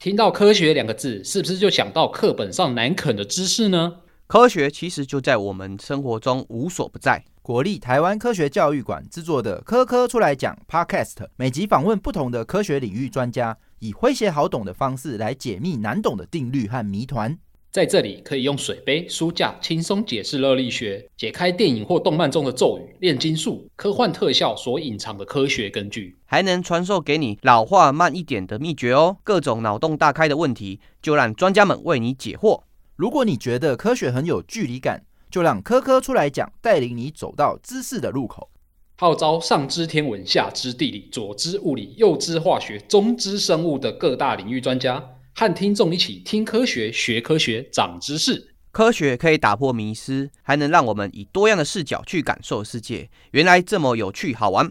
[0.00, 3.96] 听到科学两个字，是不是就想到课本上难啃的知识呢？
[4.26, 7.22] 科学其实就在我们生活中无所不在。
[7.42, 17.38] 国立台湾科学教育馆制作的《科科出来讲》Podcast，每集访问不同的科学领域专家，以诙谐好懂的方式来解密难懂的定律和谜团。
[17.72, 29.18] 在这里可以用水杯、书架轻松解释热力学，解开电影或动漫中的咒语、炼金术、科幻特效所隐藏的科学根据，还能传授给你老化慢一点的秘诀哦。
[29.22, 32.62] 各种脑洞大开的问题，就让专家们为你解惑。
[32.96, 38.50] 如果你觉得科学很有距离感，就让科科出来讲，带领你走到知识的路口。
[38.96, 45.02] 号召上知天文、下知地理、左知物理、右知化学、中知生物的各大领域专家。
[45.40, 48.52] 和听众一起听科学、学科学、长知识。
[48.70, 53.08] 科学可以打破迷思，还能让我们以多样的视角去感受世界。
[53.30, 54.70] 原来这么有趣好玩。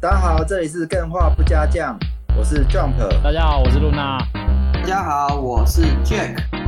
[0.00, 1.96] 大家好，这里是更画不加酱，
[2.36, 2.98] 我是 Jump。
[3.22, 4.18] 大家好，我是露娜。
[4.74, 6.67] 大家好，我是 Jack。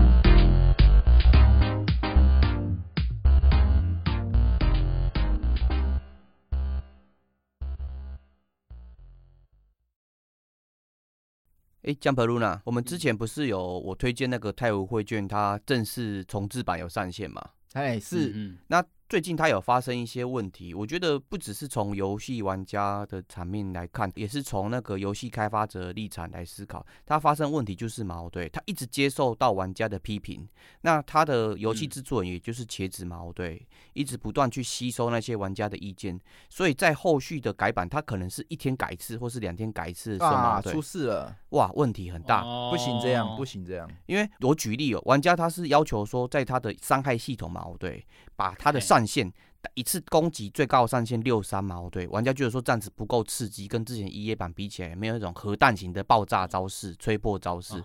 [11.82, 17.42] 哎，江 u 露娜，我们之前不是有我推荐那个泰晤绘卷，它正式重置版有上线嘛？
[17.72, 18.84] 哎，是，那。
[19.10, 26.86] 最近它有发生一些问题，我觉得不只是从游戏玩家的层面来看，也是从那个游戏开发者立场来思考。
[27.04, 30.48] 它发生问题就是矛盾，它一直接受到玩家的批评。
[30.82, 33.58] 那它的游戏制作人也就是茄子矛盾，
[33.94, 36.16] 一直不断去吸收那些玩家的意见。
[36.48, 40.16] 所以在后续的改版，它可能是一天改一次，或是两天改一次。
[40.20, 41.36] 啊，出事了！
[41.48, 43.90] 哇，问题很大，不行这样，不行这样。
[44.06, 48.00] 因为我举例哦，玩家他是要求说，在他的伤害系统矛盾，
[48.36, 49.32] 把他的上上限
[49.74, 51.88] 一次攻击最高上限六三嘛？
[51.90, 57.82] 对，玩家觉得说这样子不够刺激，跟之前一夜版比起来，没有那种核弹型的爆炸招式、吹破招式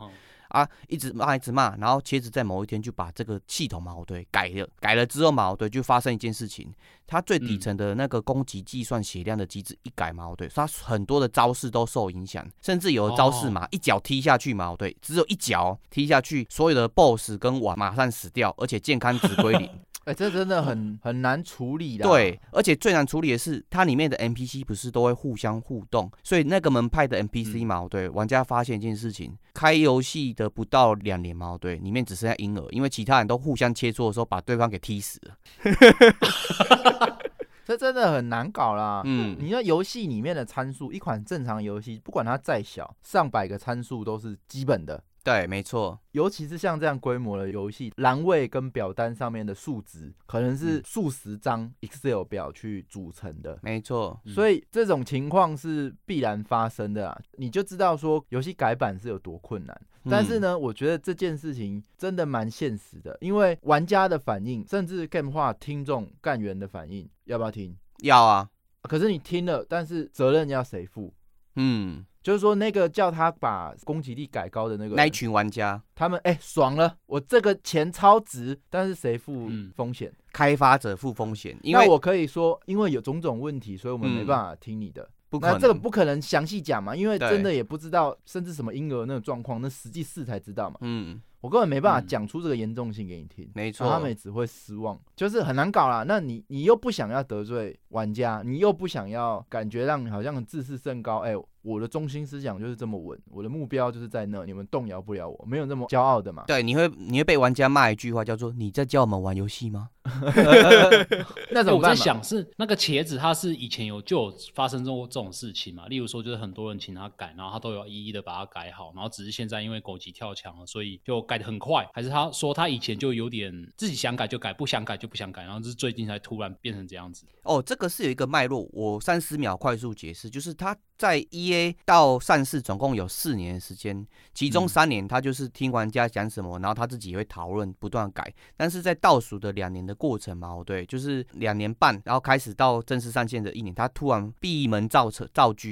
[0.49, 6.73] 啊，一直骂一直骂，然后茄子在某一天就把这个系统矛盾改了，改了之后矛盾就发生一件事情，
[7.05, 19.69] 它最底层的那个攻击计算血量的机制一改矛盾，它很多的招式都受影响，甚至有的招式嘛，一脚踢下去矛盾，只有一脚踢下去，所有的 BOSS 跟瓦马上死掉，而且健康值归零。
[20.05, 22.07] 哎，这真的很很难处理的。
[22.07, 35.35] 对，而且最难处理的是，它里面的 NPC 不是都会互相互动，所以那个门派的 NPC 嘛，对，玩家发现一件事情，开游戏的不到两年嘛，对，里面只剩下婴儿，因为其他人都互相切磋的时候，把对方给踢死了。
[37.65, 39.01] 这真的很难搞啦。
[39.05, 45.03] 嗯，你说游戏里面的参数，一款正常游戏，不管它再小，上百个参数都是基本的。
[45.25, 59.81] 对，没错，尤其是像这样规模的游戏，栏位跟表单上面的数值可能是数十张 Excel 表去组成的，没错，所以这种情况是必然发生的啊，你就知道说游戏改版是有多困难。
[60.07, 67.75] 但是呢，我觉得这件事情真的蛮现实的，因为玩家的反应，甚至 Game 化听众干员的反应，要不要听？
[68.03, 68.47] 要啊，
[68.83, 71.11] 可是你听了，但是责任要谁负？
[71.55, 72.05] 嗯。
[72.25, 80.11] 就是说，那个叫他把攻击力改高的那个那一群玩家，他们哎爽了，我这个钱超值，但是谁付风险？
[80.33, 81.55] 开发者付风险。
[81.65, 85.07] 那我可以说，因为有种种问题，所以我们没办法听你的。
[85.39, 90.77] 那这个不可能详细讲嘛，因为真的也不知道，甚至什么婴儿那个状况，那实际试才知道嘛。
[90.81, 91.21] 嗯。
[91.41, 96.03] 我根本没办法讲出这个严重性给你听，没错，他们也只会失望，就是很难搞啦。
[96.07, 106.43] 那你你又不想要得罪玩家，你又不想要感觉让你好像自视甚高，哎，我的中心思想就是这么稳，我的目标就是在那，你们动摇不了我，没有那么骄傲的嘛。
[106.45, 109.89] 对，你会你会被玩家骂一句话，叫做你在教我们玩游戏吗？
[111.51, 111.91] 那怎么办？
[111.91, 115.85] 我在想是那个茄子，他是以前有就有发生过这种事情嘛？
[115.87, 121.35] 例如说，就是很多人请他改，然后他都有一一的把它改好，然后只是现在因为狗急跳墙了，所以就改。
[121.35, 127.25] 的很快，还是他说他以前就有点自己想改就改，不想改就不想改，然后是最近才突然变成这样子。
[127.43, 138.33] 哦，这个是有一个脉络，我三十秒快速解释，就是他在 E A 到上市总共有四年的时间，其中三年他就是听玩家讲什么，然后他自己会讨论，不断改。
[138.55, 145.69] 但是在倒数的两年的过程嘛，对，就是两年半，然后开始到正式上线的一年，他突然闭门造车造车。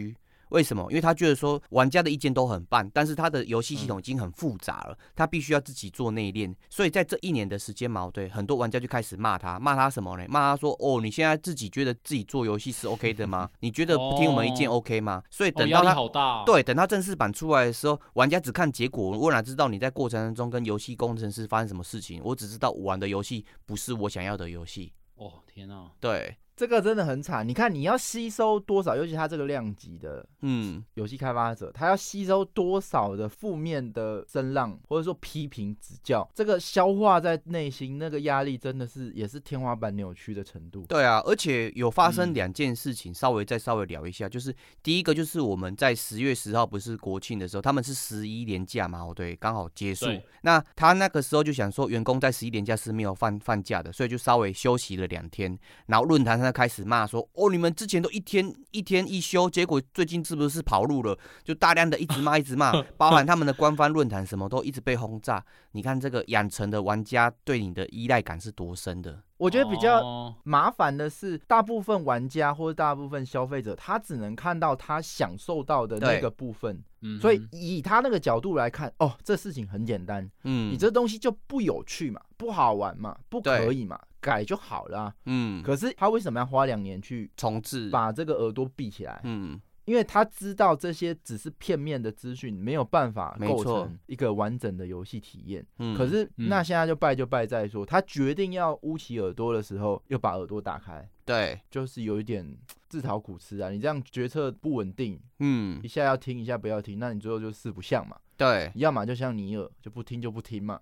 [0.53, 0.85] 为什么？
[0.89, 6.55] 因为他觉得说玩家的意见都很棒，但是他的游戏系统已经很复杂了，他必须要自己做内练。
[6.69, 10.25] 所以在这一年的时间嘛，对很多玩家就开始骂他，骂他什么呢？
[10.29, 13.49] 骂他说：“哦，你现在自己觉得自己做游戏是 OK 的吗？
[13.61, 22.21] 你觉得不听我们意见 OK 吗？”所以等到他对等他正式版出来的时候，玩家只看结果，我哪知道你在过程当中跟游戏工程师发生什么事情？
[22.23, 24.93] 我只知道我玩的游戏不是我想要的游戏。
[25.15, 25.89] 哦天哪！
[25.99, 27.47] 对，这个真的很惨。
[27.47, 40.85] 你看，你要吸收多少，尤其他这个量级的嗯，游戏开发者，他要吸收多少的负面的声浪，或者说批评指教，这个消化在内心，那个压力真的是也是天花板扭曲的程度。
[40.87, 50.05] 对啊，而且有发生嗯两件事情，稍微再稍微聊一下，就是第一个就是我们在十月十号不是国庆的时候，他们是十一连假嘛，哦对，刚好结束。
[50.41, 55.57] 那他那个时候就想说，员工在十一连假是没有放放假的，所以就稍微休息了两天。
[55.87, 61.17] 然后论坛上开始骂说，哦，你们之前都一天一天一休，结果最近是不是跑路了？
[61.43, 65.43] 就大量的一直骂一直骂， 包含他们的官方论坛什么都一直被轰炸。
[65.71, 69.23] 你看这个养成的玩家对你的依赖感是多深的？
[69.43, 70.33] 我觉得比较哦。
[70.43, 76.21] 麻烦的是，大部分玩家或者大部分消费者，他只能看到他享受到的那对。
[76.21, 89.19] 个部分，嗯所以以他那个角度来看，哦，这事情很简单，嗯，你这东西就不有趣嘛，不好玩嘛，不可以嘛，改就好了啊、嗯，可是他为什么要花两年去重置，把这个耳朵闭起来？
[89.23, 89.59] 嗯。
[89.85, 95.65] 因为他知道这些只是片面的资讯，没有办法构成一个完整的游戏体验。
[95.79, 102.55] 嗯可是嗯那现在就败就败在说，他决定要捂起耳朵的时候，又把耳朵打开，对，就是有一点
[102.87, 103.69] 自讨苦吃啊。
[103.69, 108.15] 你这样决策不稳定，嗯一，下要听，一下不要听，那你最后就四不像嘛。
[108.35, 110.79] 对，要么就像尼尔，就不听就不听嘛，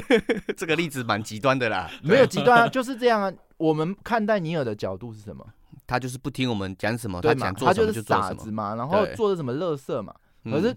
[0.56, 1.90] 这个例子蛮极端的啦。
[2.02, 3.32] 没有极端啊，就是这样啊。
[3.56, 5.46] 我们看待尼尔的角度是什么？
[5.86, 7.40] 他就是不听我们讲什么，对嘛？
[7.46, 8.28] 讲做什么他就是做什么。
[8.28, 10.14] 傻子嘛，然后做的什么乐色嘛。
[10.44, 10.76] 嗯可是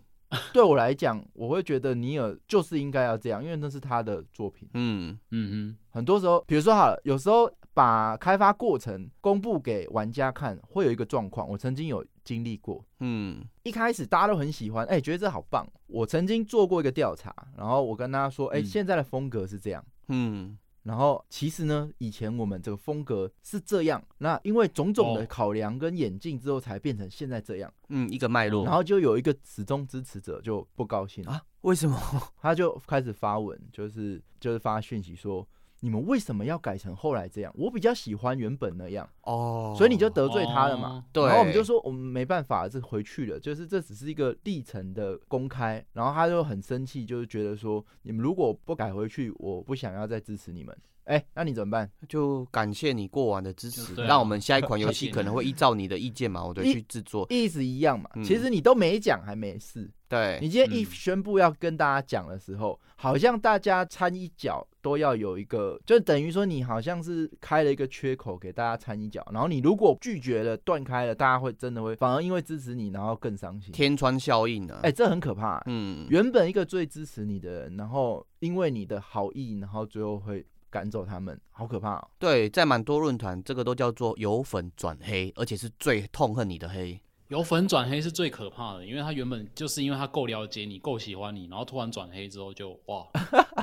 [0.52, 4.68] 对我来讲，我会觉得尼尔就是应该要这样，因为那是他的作品。
[4.74, 12.84] 嗯嗯嗯很多时候，比如说好了，有时候把开发过程公布给玩家看，会有一个状况，我曾经有经历过。
[13.00, 15.66] 嗯一开始大家都很喜欢，哎、觉得这好棒。
[15.88, 19.82] 我曾经做过一个调查，然后我跟大家说，哎、嗯现在的风格是这样。
[20.10, 20.58] 嗯
[20.88, 27.72] 然后其实呢，以前我们这个风格是这样，那因为种种的哦考量跟演进之后，才变成现在这样。
[27.90, 28.64] 嗯，一个脉络。
[28.64, 32.00] 然后就有一个始终支持者就不高兴啊，为什么？
[32.42, 35.46] 他就开始发文，就是就是发讯息说，
[35.80, 37.54] 你们为什么要改成后来这样？
[37.56, 40.90] 我比较喜欢原本那样，哦，所以你就得罪他了嘛。
[40.90, 45.84] 哦对然后我们就说我们没办法，这回去了，就是这只是一个历程的公开。
[45.94, 50.76] 然后他就很生气，就是觉得说你们如果不改回去，我不想要再支持你们。
[51.06, 51.90] 哎，那你怎么办？
[52.10, 57.26] 就感谢你过往的支持，对啊让我们下一款游戏可能会依照你的意见嘛，我对去制作。
[57.30, 58.10] 意思一样嘛。
[58.16, 59.90] 嗯其实你都没讲，还没事。
[60.10, 73.74] 对，你今天一嗯宣布要跟大家讲的时候，好像大家掺一脚都要有一个，就等于说你好像是开了一个缺口给大家掺一脚，然后你如果拒绝了、断开了，大家会真的会反而因为支持你，然后更伤心。
[73.74, 74.80] 天窗效应啊。
[74.84, 82.08] 哎、这很可怕、嗯，原本一个最支持你的人，然后因为你的好意，然后最后会赶走他们，好可怕、哦。
[82.18, 86.98] 对，在蛮多论坛，这个都叫做由粉转黑，而且是最痛恨你的黑。
[87.30, 93.06] 由粉转黑是最可怕的，因为他原本就是因为他够了解你、够喜欢你，然后突然转黑之后就哇，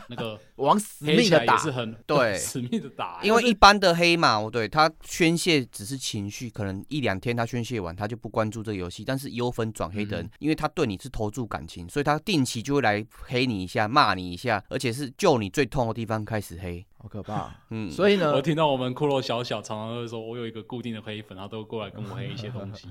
[0.09, 9.03] 那个 往死黑命的打，也是很对 死命的打，因为一般的黑嘛，我对他宣泄只是情绪，可能一两天他宣泄完，他就不关注这个游戏。
[9.05, 16.85] 但是由粉转黑的人，嗯因为他对你是投注感情，所以他定期就会来黑你一下，骂你一下，而且是就你最痛的地方开始黑。
[17.05, 17.55] 好可怕。
[17.69, 22.89] 嗯，所以呢我，听到我们骷髅小小常常会说，我有一个固定的黑粉，他都过来跟我黑一些东西，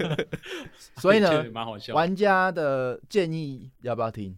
[1.00, 1.94] 所以呢， 蛮好笑。
[1.94, 4.36] 玩家的建议要不要听？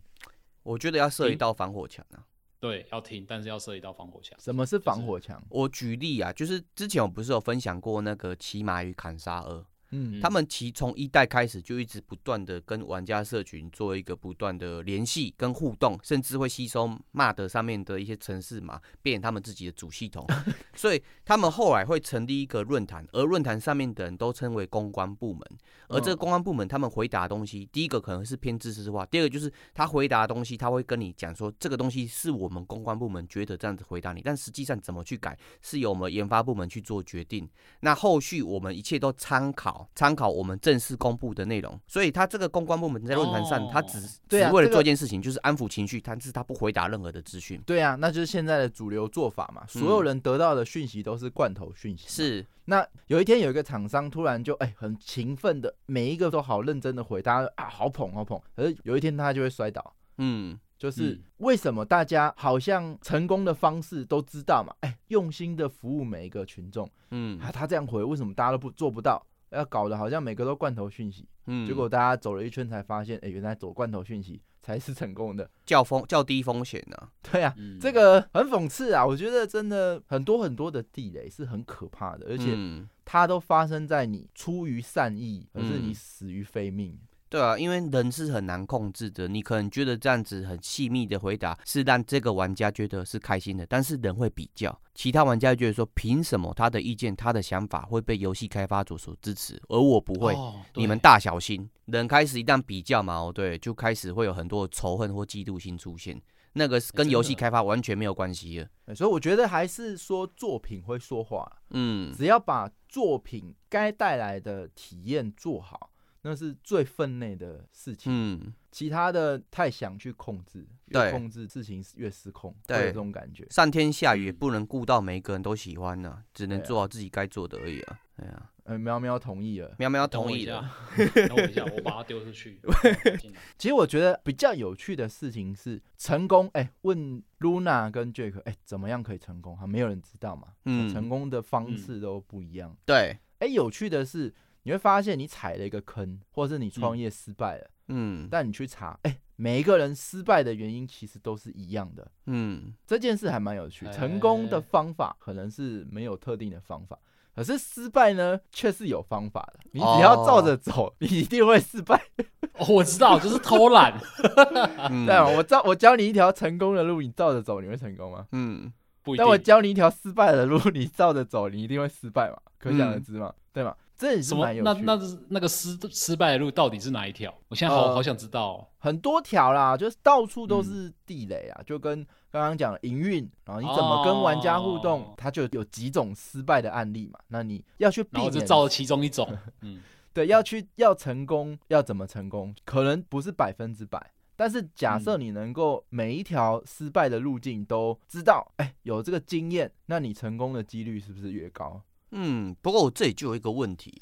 [0.62, 2.22] 我觉得要设一道防火墙啊。
[2.60, 4.38] 对，要听，但是要设一道防火墙。
[4.40, 5.42] 什么是防火墙？
[5.48, 20.26] 我举例啊，就是之前我不是有分享过那个骑马与砍杀二，嗯，他们其从一代开始就一直不断的跟玩家社群做一个不断的联系跟互动，甚至会吸收 MUD 上面的一些城市码，变成他们自己的主系统。
[20.74, 25.42] 所以他们后来会成立一个论坛，而论坛上面的人都称为公关部门。
[25.88, 37.48] 而这个公关部门他们回答的东西，第一个可能是偏知识化，第二个就是他回答的东西，他会跟你讲说这个东西是我们公关部门觉得这样子回答你，但实际上怎么去改是由我们研发部门去做决定。
[37.80, 47.60] 那后续我们一切都参考参考我们正式公布的内容，所以他这个公关部门在论坛上，哦他只只为了做一件事情，就是安抚情绪，但是他不回答任何的资讯。
[47.64, 49.64] 对啊，那就是现在的主流做法嘛。
[49.66, 52.08] 所有人得到的讯息都是罐头讯息。。
[52.08, 58.40] 是，那有一天有一个厂商突然就哎、很勤奋的，每一个都好认真的回，大家啊好捧好捧。
[58.54, 64.74] 可是有一天他就会摔倒，嗯，就是嗯为什么大家好像成功的方式都知道嘛？
[64.80, 69.24] 哎、用心的服务每一个群众，嗯啊，他这样回，为什么大家都不做不到？
[69.54, 75.48] 要搞得好像每个都罐头讯息，嗯，结果大家走了一圈才发现，哎、原来走罐头讯息才是成功的。
[75.64, 79.04] 较风较低风险呢、对啊，嗯这个很讽刺啊！
[79.04, 86.98] 我觉得真的很多很多的地雷是很可怕的，而且嗯它都发生在你出于善意，可是你嗯死于非命。
[87.34, 100.32] 对啊，因为人是很难控制的，你可能觉得这样子很细密的回答是让这个玩家觉得是开心的，但是人会比较，其他玩家觉得说，凭什么他的意见、他的想法会被游戏开发者所支持，而我不会？
[100.34, 106.22] 哦你们大小心，人开始一旦比较嘛，哦对，就开始会有很多仇恨或嫉妒心出现，
[106.52, 108.70] 那个是跟游戏开发完全没有关系的。
[108.86, 115.90] 对所以我觉得还是说作品会说话，嗯，只要把作品该带来的体验做好，
[116.24, 118.10] 那是最分内的事情。
[118.12, 123.46] 嗯，其他的太想去控制，越控制事情越失控，会对有这种感觉。
[123.50, 128.00] 上天下雨不能顾到每一个人都喜欢呢、只能做好自己该做的而已啊。
[128.16, 129.74] 对啊，呃，喵喵同意了。
[129.78, 131.26] 喵喵同意的下。
[131.28, 132.60] 等我一下，我把它丢出去。
[133.58, 136.48] 其实我觉得比较有趣的事情是成功。
[136.54, 139.56] 哎、问 Luna 跟 Jack，哎、怎么样可以成功？
[139.56, 140.48] 哈，没有人知道嘛。
[140.64, 142.74] 嗯成功的方式都不一样。
[142.86, 144.32] 对，哎、有趣的是，
[144.64, 152.10] 你会发现你踩了一个坑，或者是你创业失败了，嗯但你去查，哎、每一个人失败的原因其实都是一样的。
[152.26, 156.98] 嗯，这件事还蛮有趣，哎成功的方法可能是没有特定的方法，
[157.34, 159.60] 可是失败呢却是有方法的。
[159.72, 162.02] 你只要照着走，你一定会失败。
[162.58, 163.92] 哦，我知道，就是偷懒。
[164.88, 168.26] 嗯对啊，我照我教你一条成功的路，你照着走，你会成功吗？
[168.32, 169.36] 嗯不一但我。
[169.36, 172.38] 教你一条失败的路，你照着走，你一定会失败嘛？
[172.58, 173.74] 可想而知嘛，对吗？
[173.96, 174.56] 这也是什么蛮？
[174.56, 174.82] 有趣的。
[174.82, 177.32] 那那是那个失失败的路到底是哪一条？
[177.48, 178.68] 我现在好、呃好想知道、哦。
[178.78, 187.18] 很多条啦，就是到处都嗯是地雷啊，就跟刚刚讲的营运，然后你怎么跟玩家互动，哦它就有几种失败的案例嘛。
[187.28, 189.26] 那你要去避然后就免，照其中一种。
[189.60, 189.80] 嗯，
[190.12, 194.12] 对，要去要成功，要怎么成功，可能不是百分之百。
[194.36, 201.80] 但是假设嗯你能够每一条失败的路径都知道，哎、有这个经验，那你成功的几率是不是越高？
[202.14, 203.92] 嗯，不过我这里就有一个问题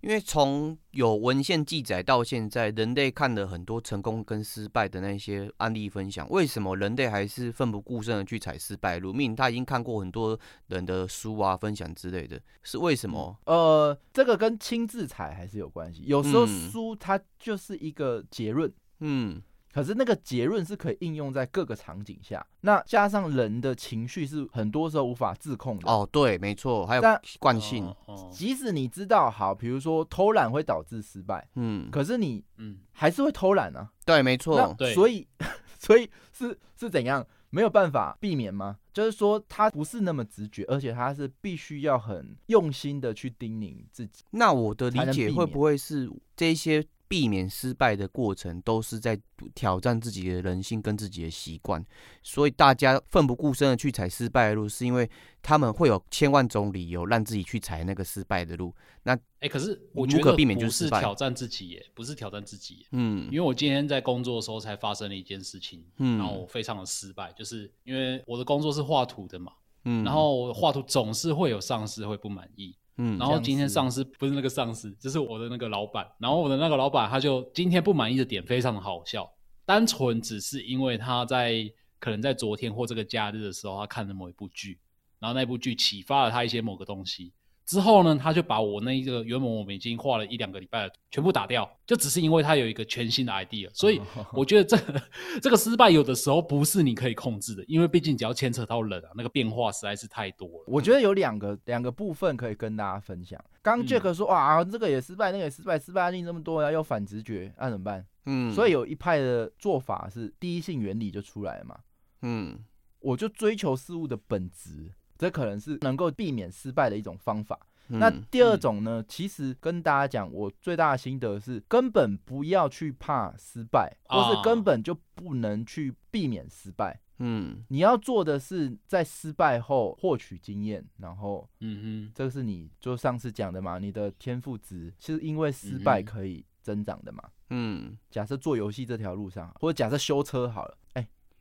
[0.00, 9.12] 因为从有文献记载到现在，人类看了很多成功跟失败的那些案例分享，为什么人类还是奋不顾身的去踩失败路？
[9.12, 13.38] 明明他已经看过很多人的书啊、分享之类的，是为什么？
[13.46, 16.02] 呃，这个跟亲自踩还是有关系。
[16.04, 19.40] 有时候嗯书它就是一个结论，嗯
[19.72, 22.46] 可是那个结论是可以应用在各个场景下。
[22.60, 25.90] 那加上人的情绪是很多时候无法自控的。
[25.90, 27.94] 哦，对，没错，还有但惯性，
[28.30, 33.90] 即使你知道好，比如说偷懒会导致失败，嗯，可是你嗯，还是会偷懒啊。
[34.04, 35.26] 对，没错所以
[35.78, 37.26] 所以是是怎样？
[37.54, 38.78] 没有办法避免吗？
[38.94, 44.24] 就是说，他不是那么直觉，而且他是必须要很用心的去叮咛自己。
[44.30, 49.20] 那我的理解会不会是这些避免失败的过程，都是在
[49.54, 51.84] 挑战自己的人性跟自己的习惯？
[52.22, 55.06] 所以大家奋不顾身的去踩失败的路，是因为
[55.42, 58.74] 他们会有千万种理由让自己去踩那个失败的路。
[59.02, 62.86] 那哎、可是我觉得避免不就是挑战自己耶，不是挑战自己耶。
[62.92, 69.52] 嗯因为我今天在工作的时候才发生了一件事情，嗯然后我非常的失败，就是因为我的工作是画图的嘛，
[69.84, 76.06] 嗯然后我画图总是会有上司会不满意，嗯然后今天上司不是那个上司，就是我的那个老板。
[76.18, 79.30] 然后我的那个老板他就今天不满意的点非常的好笑，
[79.64, 84.78] 单纯只是因为他在可能在昨天或这个假日的时候，他看了某一部剧，
[85.18, 87.32] 然后那部剧启发了他一些某个东西。
[87.64, 93.70] 之后呢，他就把我那一个原本我们已经画了一两个礼拜的全部打掉，就只是因为他有一个全新的 idea。
[93.72, 94.00] 所以
[94.34, 95.02] 我觉得这个
[95.40, 100.64] 这个失败有的时候不是你可以控制的，因为毕竟只要牵扯到人啊，那个变化实在是太多了。
[100.66, 103.42] 我觉得有两个两个部分可以跟大家分享。
[103.62, 108.04] 刚嗯 Jack 说、哇，这个也失败，那个也失败，失败案例这么多，要有反直觉，那、怎么办？
[108.26, 111.78] 嗯所以有一派的做法是第一性原理就出来了嘛，
[112.22, 112.58] 嗯
[113.00, 114.92] 我就追求事物的本质，
[115.22, 117.56] 这可能是能够避免失败的一种方法。
[117.86, 127.00] 那嗯第二种呢，其实跟大家讲，我最大的心得是，根本不要去怕失败，或是啊根本就不能去避免失败。
[127.18, 137.22] 嗯你要做的是在失败后获取经验，然后嗯这个是你就上次讲的嘛，你的天赋值是因为失败可以增长的嘛。
[137.50, 140.81] 嗯假设做游戏这条路上，或者假设修车好了，哎、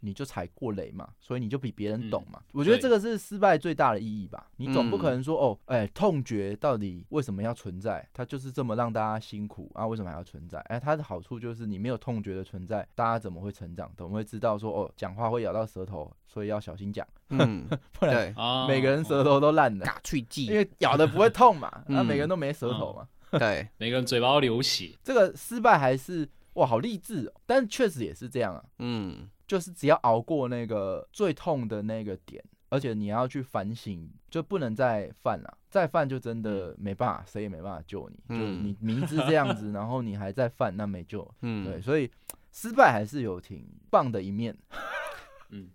[0.01, 2.41] 你就踩过雷嘛，所以你就比别人懂嘛。
[2.51, 4.48] 我觉得这个是失败最大的意义吧。
[4.58, 8.08] 你总不可嗯能说、哦，哎、痛觉到底为什么要存在？
[8.13, 10.60] 它就是这么让大家辛苦啊，为什么还要存在？
[10.62, 13.91] 哎、它的好处就是你没有痛觉的存在，大家怎么会成长？
[13.96, 17.67] 怎么会知道说哦，讲话会咬到舌头，所以要小心讲，嗯，
[18.00, 19.86] 不然对，啊，每个人舌头都烂了。
[19.86, 23.08] 嘎脆记因为咬的不会痛嘛， 那、嗯每个人都没舌头嘛。
[23.39, 24.98] 对， 每个人嘴巴都流血。
[25.03, 27.34] 这个失败还是哇，好励志哦！
[27.46, 38.15] 但确实也是这样啊，嗯，就是只要熬过那个最痛的那个点，而且你要去反省，就不能再犯了，再犯就真的没办法，谁也没办法救你。
[38.34, 41.29] 就嗯你明知这样子，然后你还在犯，那没救。
[41.43, 42.10] 嗯，对，所以
[42.53, 44.58] 失败还是有挺棒的一面。
[45.51, 45.70] 嗯，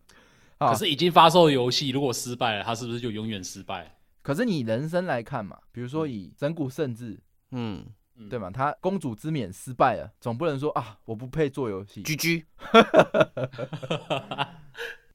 [0.56, 3.98] 啊可是已经发售的游戏，如果失败了，它是不是就永远失败？
[4.22, 7.84] 可是你人生来看嘛，比如说以整蛊圣治，嗯
[8.18, 8.50] 嗯对吗？
[8.50, 12.02] 他公主之冕失败了，总不能说啊，我不配做游戏。
[12.02, 12.44] 居居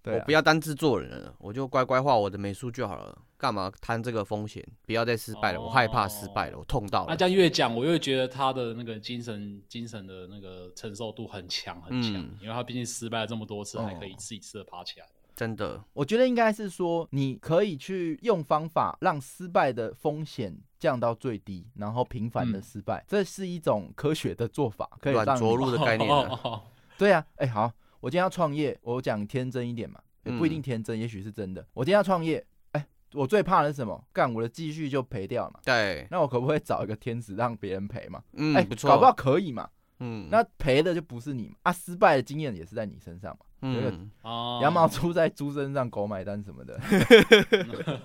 [0.04, 4.66] 对啊我不，要当制作人了，我就乖乖画我的美术就好了，干嘛摊这个风险？
[4.86, 7.08] 不要再失败了，我害怕失败了，我痛到了。
[7.10, 15.06] 那这样越讲，我越觉得他的那个精神精神的那个承受度很强很强，嗯因为他毕竟失败了这么多次，哦还可以一次一次的爬起来。
[15.42, 26.40] 真的，我觉得应该是说，你可以去用方法让失败的风险降到最低，然后频繁的嗯失败，这是一种科学的做法，可以软让着陆的概念啊。
[26.44, 26.62] 哦
[26.96, 27.72] 对啊，哎、好，
[28.02, 31.66] 我今天要创业，我讲天真一点嘛，也不一定嗯天真，也许是真的。
[31.74, 34.00] 我今天要创业，哎、我最怕的是什么？
[34.14, 35.60] 干我的积蓄就赔掉了嘛。
[35.66, 38.22] 对，那我可不可以找一个天使让别人赔嘛？
[38.34, 39.68] 嗯，哎、不错，搞不好可以嘛。
[39.98, 43.46] 嗯，那赔的就不是你嘛，啊，失败的经验也是在你身上嘛。
[43.62, 46.80] 嗯，哦羊毛出在猪身上，狗买单什么的，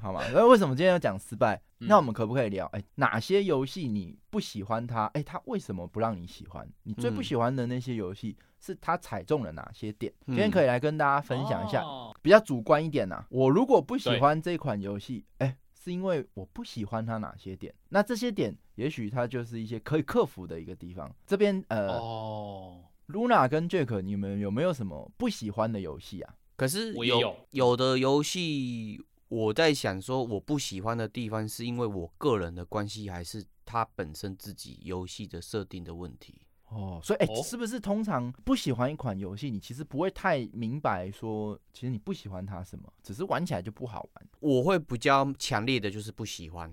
[0.00, 0.22] 好吗？
[0.32, 1.60] 那为什么今天要讲失败？
[1.80, 2.66] 嗯那我们可不可以聊？
[2.72, 5.06] 哎、哪些游戏你不喜欢它？
[5.14, 6.68] 哎、它为什么不让你喜欢？
[6.82, 10.12] 你最不嗯喜欢的那些游戏是它踩中了哪些点？
[10.26, 17.74] 嗯今天可以来跟大家分享一下，哦比较主观一点呐、我如果不喜欢这款游戏，哎、是因为我不喜欢它哪些点？
[17.88, 21.10] 那这些点也许它就是一些可以克服的一个地方。
[21.26, 26.34] 这边呃、哦，Luna 跟 Jack，你们有没有什么不喜欢的游戏啊？
[26.56, 36.42] 可是有我也有有的游戏，我在想说我不喜欢的地方，是因为我个人的关系，还是它本身自己游戏的设定的问题？
[36.68, 44.28] 哦，所以哎、哦是不是通常不喜欢一款游戏，你其实不会太明白说，其实你不喜欢它什么，只是玩起来就不好玩。
[44.38, 46.72] 我会比较强烈的就是不喜欢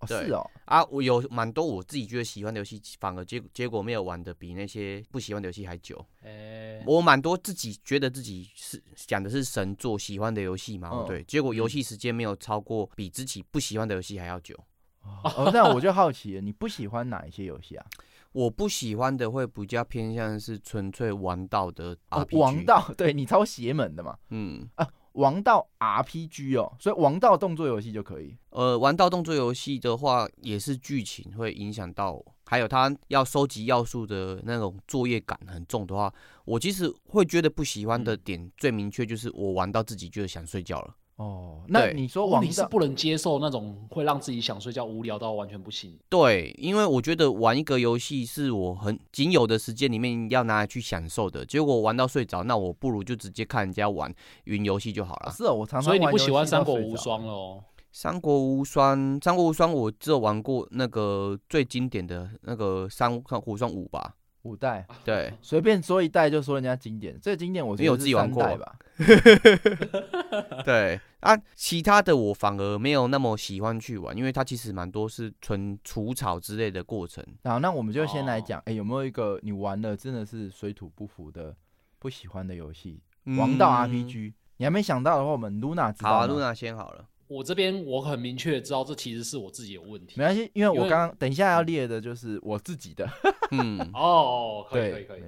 [0.00, 6.04] 哦，是哦，啊，我有蛮多我自己觉得喜欢的游戏，反而结结果没有玩的比那些不喜欢的游戏还久。
[6.22, 14.54] 哎，我蛮多自己觉得自己是讲的是神作喜欢的游戏嘛，嗯对，结果游戏时间没有超过比自己不喜欢的游戏还要久。
[15.02, 17.86] 哦，那我就好奇了，你不喜欢哪一些游戏啊？
[18.32, 24.14] 我不喜欢的会比较偏向是纯粹玩到的哦 RPG，、王，道，对你超邪门的嘛。
[24.28, 24.68] 嗯，
[25.16, 28.36] 王道 RPG 哦，所以王道动作游戏就可以。
[28.50, 36.12] 呃，玩到动作游戏的话，也是剧情会影响到我，还有它要收集要素的那种作业感很重的话，
[36.44, 40.94] 我其实会觉得不喜欢的嗯点，最明确就是我玩到自己觉得想睡觉了。
[41.16, 45.98] 哦，那你说你是不能接受那种会让自己想睡觉、无聊到完全不行。
[46.10, 55.32] 对，因为我觉得玩一个游戏是我很仅有的时间里面要拿来去享受的，结果玩到睡着，那我不如就直接看人家玩云游戏就好了。
[55.32, 57.64] 是哦，我常常所以你不喜欢《三国无双》了哦？
[57.92, 64.14] 三国无双，三国无双我只有玩过那个最经典的那个三三国无双五吧，
[64.46, 68.76] 五代，对，随便说一代就说人家经典，这个经典我觉因为我得自己玩过吧。
[70.64, 77.24] 对啊，其他的我反而没有那么喜欢去玩，因为它其实蛮多是纯除草之类的过程。
[77.44, 81.54] 好，那我们就先来哦讲，哎、有没有一个你玩的真的是水土不服的、
[81.98, 83.02] 不喜欢的游戏？
[83.36, 87.04] 王道嗯 RPG，你还没想到的话，我们 Luna 知道好啊，吗露娜先好了。
[87.28, 90.24] 我这边我很明确知道，这其实是我自己有问题没。
[90.24, 93.08] 关系，因为我刚刚等一下要列的就是我自己的，
[93.50, 95.22] 嗯， 哦，可以可，以可以，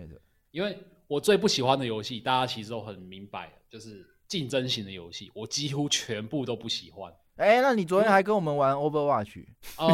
[0.51, 7.13] 因为我最不喜欢的游戏，大家其实都很明白，就是竞争型的游戏，我几乎全部都不喜欢。
[7.39, 9.45] 哎、那你昨天还跟我们玩 Overwatch，
[9.77, 9.87] 呃，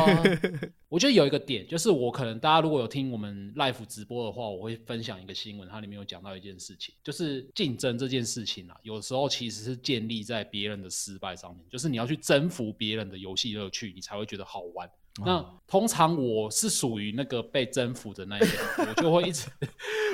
[0.88, 14.88] 我觉得有一个点，就是我可能大家如果有听我们 live 直播的话，我会分享一个新闻，它里面有讲到一件事情，就是竞争这件事情啊，有时候其实是建立在别人的失败上面，就是你要去征服别人的游戏乐趣，你才会觉得好玩。
[15.24, 18.46] 那通常我是属于那个被征服的那一个，
[18.88, 19.48] 我就会一直，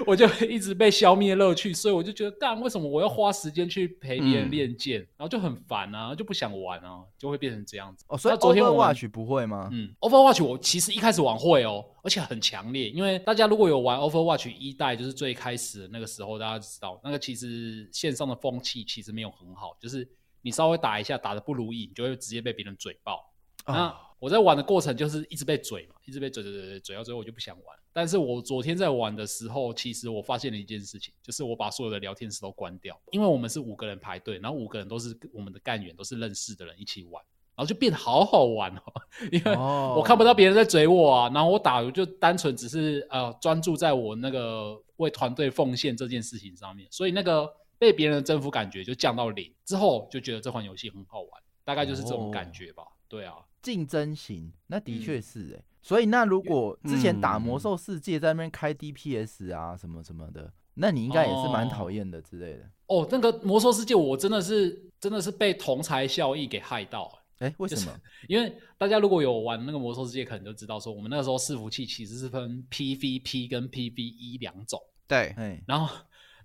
[0.07, 8.05] 我就会一直被消灭乐趣，所以我就觉得，干为什么我要花时间去陪别人嗯练剑，然后就很烦啊，就不想玩啊，就会变成这样子。
[8.09, 9.71] 哦，所以昨天我们 Overwatch 不会吗？
[9.73, 20.07] 嗯，Overwatch 我其实一开始玩会哦，而且很强烈，因为大家如果有玩 Overwatch 一代，就是最开始的那个时候，大家知道那个其实线上的风气其实没有很好，就是
[20.43, 23.33] 你稍微打一下打的不如意，你就会直接被别人嘴爆。
[23.65, 27.76] 啊那我在玩的过程就是一直被嘴嘛，一直被嘴嘴嘴嘴嘴到最后我就不想玩。
[27.92, 37.24] 但是我昨天在玩的时候，其实我发现了一件事情，就是我把所有的聊天室都关掉，因为我们是五个人排队，然后五个人都是我们的干员，都是认识的人一起玩。
[37.56, 38.83] 然后就变得好好玩哦，
[39.30, 52.85] 因为哦我看不到别人在追我啊，然后我打我就单纯只是呃专注在我那个为团队奉献这件事情上面，所以那个被别人的征服感觉就降到零，之后就觉得这款游戏很好玩，大概就是这种感觉吧。
[53.09, 55.01] 对啊，竞争型，那的嗯。
[55.01, 57.42] 确是哎、所以那如果之前打嗯。
[57.42, 62.70] 魔兽世界在那边开 DPS 啊什么什么的，那你应该也是蛮哦讨厌的之类的。
[62.87, 67.96] 哦，那个魔兽世界我真的是真的是被同才效益给害到、哎、为就是什么？
[68.29, 75.94] 因为大家如果有玩那个魔兽世界，可能就知道说，我们那个时候伺服器其实是分 PVP 跟 PVE 两种，对，哎，然后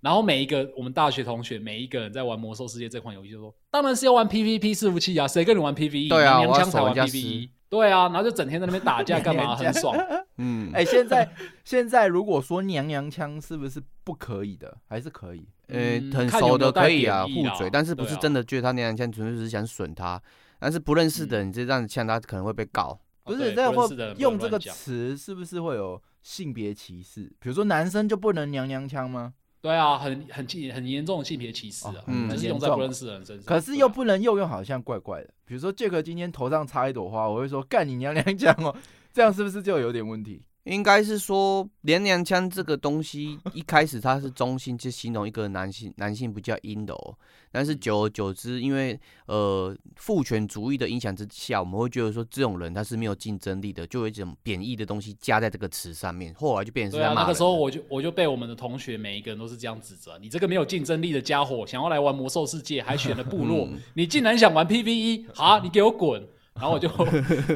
[0.06, 6.08] 然后每一个我们大学同学每一个人在玩魔兽世界这款游戏，就说当然是要玩 PVP 伺服器啊，谁跟你玩 PVE？
[6.08, 7.50] 对啊娘枪才玩家 PVE。
[7.68, 9.96] 对啊，然后就整天在那边打架 干嘛，很爽。
[10.38, 11.28] 嗯，哎、现在
[11.64, 14.78] 现在如果说娘娘腔是不是不可以的？
[14.88, 15.48] 还是可以？
[15.66, 20.22] 呃嗯，很熟的可以啊，互嘴，但是不是真的觉得他娘娘腔，纯粹是想损他。
[20.60, 22.96] 但是不认识的人，你这样呛他可能会被告。
[23.24, 23.84] 不是，这样会
[24.18, 27.24] 用这个词，是不是会有性别歧视？
[27.40, 29.34] 比如说男生就不能娘娘腔吗？
[29.66, 33.44] 对啊，很很很严重的性别歧视啊哦，嗯就是用在不认识的人身上。
[33.44, 35.30] 可是又不能又用，好像怪怪的。
[35.44, 38.72] 比如说杰克今天头上插一朵花，我会说干你娘娘腔哦，
[39.12, 40.40] 这样是不是就有点问题？
[40.66, 47.16] 应该是说连娘腔这个东西，一开始它是中性，就形容一个男性，男性不叫阴柔。
[47.52, 66.22] 但是久而久之，因为呃父权主义的影响之下，我们会觉得说这种人他是没有竞争力的，就有一种贬义的东西加在这个词上面，后来就变成那个时候我就我就被我们的同学每一个人都是这样指责，你这个没有竞争力的家伙，想要来玩魔兽世界，还选了部落，嗯你竟然想玩 PVE，好，你给我滚！
[66.56, 66.88] 然后我就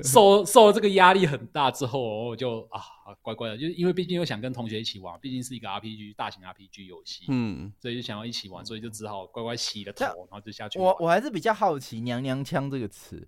[0.02, 2.80] 受 受了这个压力很大之后，我就啊
[3.22, 10.78] 乖乖的，就是因为毕竟又想跟同学一起玩，毕竟是一个 RPG 大型 RPG 游戏，嗯，所以就想要一起玩，所以就只好乖乖洗了头，然后就下去。
[10.78, 13.26] 我我还是比较好奇“娘娘腔”这个词，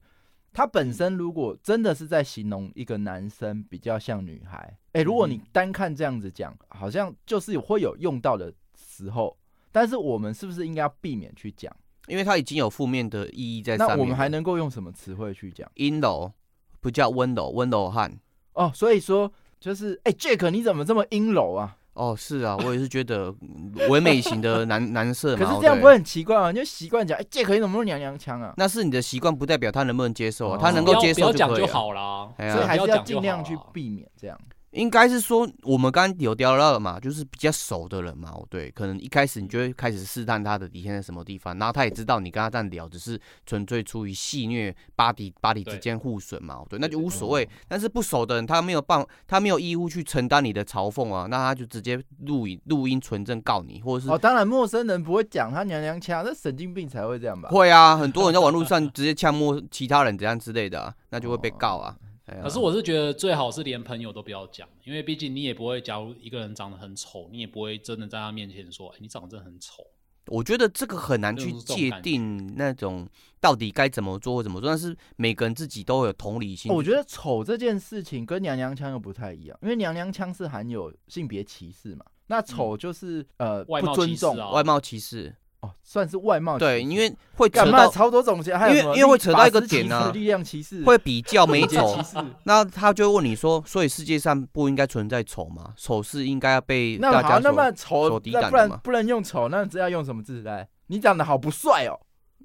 [0.52, 9.36] 它本身如果真的是在形容一个男生比较像女孩，哎、如果你嗯单看这样子讲，好像就是会有用到的时候，
[9.72, 11.74] 但是我们是不是应该要避免去讲？
[12.08, 13.96] 因为它已经有负面的意义在上面。
[13.96, 15.70] 那我们还能够用什么词汇去讲？
[15.74, 16.32] 阴柔，
[16.80, 18.12] 不叫温柔，温柔汉。
[18.54, 21.76] 哦，所以说就是，哎、j a c k 你怎么这么阴柔啊？
[21.94, 25.44] 哦，是啊， 我也是觉得嗯唯美型的 男男色嘛。
[25.46, 26.50] 可是这样不会很奇怪吗？
[26.50, 28.54] 你就习惯讲，哎、j a c k 你怎么那么娘娘腔啊？
[28.56, 30.56] 那是你的习惯，不代表他能不能接受啊。
[30.56, 31.72] 哦他能够接不要不要讲就可以啊。
[31.72, 34.38] 好啦，哎呀所以还是要尽量去避免这样。
[34.72, 47.46] 应该是说，我们刚刚有聊到了嘛，就是比较熟的人嘛，哦对，可能一开始你就会开始试探他的底线在什么地方，然后他也知道你跟他这样聊，只是纯粹出于戏虐巴迪巴迪之间互损嘛，哦对，那就无所谓。
[47.68, 57.50] 但是不熟的人，他没有办，他没有义务去承担你的嘲讽啊，那他就直接录音录音存证告你，或者是哦，当然陌生人不会讲他娘娘腔，那神经病才会这样吧？
[57.50, 61.94] 会啊，很多人在网络上直接呛摸其他人怎样之类的、啊，那就会被告啊。
[62.40, 69.84] 可是我是觉得最好是连朋友都不要讲，因为毕竟你也不会，假如一个人长得很丑，你也不会真的在他面前说，哎、你长得真的很丑。
[70.26, 73.08] 我觉得这个很难去界定那种
[73.40, 76.70] 到底该怎么做或怎么做，但是每个人自己都有同理心。
[76.70, 84.38] 哦我觉得丑这件事情跟娘娘腔又不太一样，因为娘娘腔是含有性别歧视嘛，那丑就是、呃不尊重。
[84.38, 91.96] 啊外貌歧视，哦，算是外貌对，因为会扯干嘛到超多种歧，还有因为什么因为会扯到一个法师歧点啊视力量歧视，会比较美丑。
[92.44, 95.72] 那他就会问你说，所以世界上不应该存在丑吗？
[95.76, 100.68] 丑是应该要被那好，大家所那么丑所，抵那挡的嘛不然不能用丑，那这要用什么字来？
[100.88, 101.96] 你长得好不帅哦，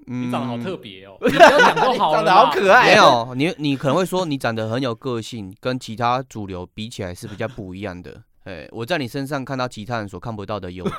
[0.05, 2.31] 你长得好嗯特别哦， 你不要讲就好了长得。
[2.31, 8.21] 好可爱，没有， 你你可能会说你长得很有个性，跟其他主流比起来是比较不一样的。
[8.45, 10.95] 哎，我在你身上看到其他人所看不到的优点。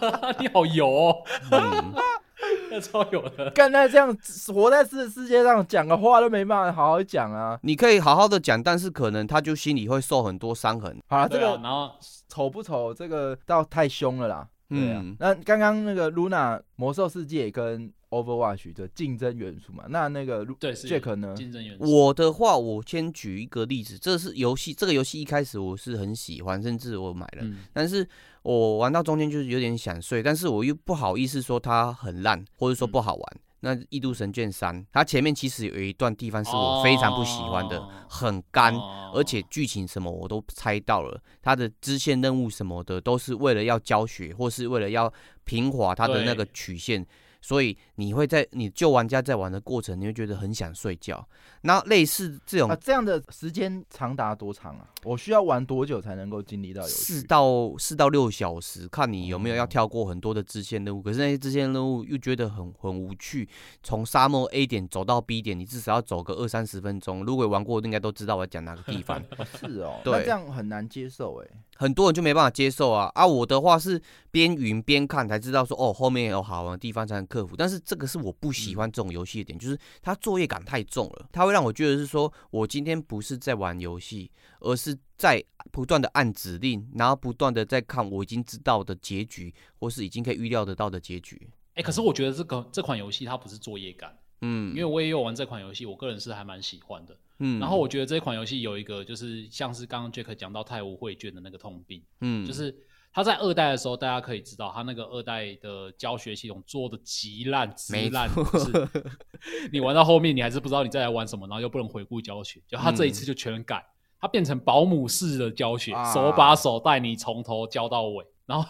[0.40, 1.16] 你好油哦，
[1.50, 1.94] 嗯，
[2.70, 3.50] 那超油的。
[3.50, 4.16] 干在这样
[4.52, 7.58] 活在世世界上讲个话都没办法好好讲啊。
[7.62, 10.96] 你可以好好的讲，但是可能他就心里会受很多伤痕。
[11.08, 11.90] 好了，这个啊然后
[12.28, 14.48] 丑不丑，这个倒太凶了啦。
[14.68, 21.34] 对啊嗯，那刚刚那个 Luna 魔兽世界跟 Overwatch 的竞争元素嘛，那那个 Lu- 对是 Jack 呢？
[21.34, 21.90] 竞争元素。
[21.90, 28.06] 我的话，我先举一个例子，这是游戏，这个游戏一开始我是很喜欢，甚至我买了，嗯，但是
[28.42, 33.40] 我玩到中间就是有点想睡，但是我又不好意思说它很烂，或者说不好玩。
[33.64, 45.12] 那《异度神卷三》，它前面其实有一段地方是我非常不喜欢的，哦很干，哦而且剧情什么我都猜到了，它的支线任务什么的都是为了要教学，或是为了要
[45.44, 47.06] 平滑它的那个曲线，
[47.42, 51.28] 所以你会在你旧玩家在玩的过程，你会觉得很想睡觉。
[51.62, 54.88] 那类似这种啊，这样的时间长达多长啊？
[55.04, 57.22] 我需要玩多久才能够经历到游戏四？
[57.26, 61.02] 到四到六小时，看你有没有要哦跳过很多的支线任务。
[61.02, 63.48] 可是那些支线任务又觉得很很无趣。
[63.82, 67.24] 从沙漠 A 点走到 B 点，你至少要走个二三十分钟。
[67.24, 69.20] 如果玩过，应该都知道我要讲哪个地方。
[69.58, 71.48] 是哦，对那这样很难接受哎。
[71.82, 73.26] 很多人就没办法接受啊啊！
[73.26, 77.56] 我的话是边云边看才知道说哦，后面有好玩的地方才能克服。
[77.56, 85.42] 但是这个是我不喜欢这种游戏的点，就是它作业感太重了，它会让我觉得是说我今天不是在玩游戏，而是在
[85.72, 91.50] 不断的按指令，然后不断的在看我已经知道的结局，或是已经可以预料得到的结局。
[91.74, 97.16] 哎、可是我觉得这个这款游戏它不是作业感，嗯，因为我也有玩这款游戏，我个人是还蛮喜欢的。
[97.44, 102.46] 嗯，然后我觉得这款游戏有一个就是像是刚刚 Jack 讲到太无绘卷的那个通病，嗯。
[102.46, 102.74] 就是
[103.12, 108.88] 他在二代的时候，大家可以知道他那个二代的教学系统做的极烂，极烂，错就是
[109.70, 113.12] 你玩到后面你还是不知道你在来玩什么，然后又不能回顾教学，就他这一嗯。
[113.12, 113.84] 次就全改，
[114.20, 116.10] 他变成保姆式的教学，啊。
[116.14, 118.24] 手把手带你从头教到尾。
[118.52, 118.68] 然后，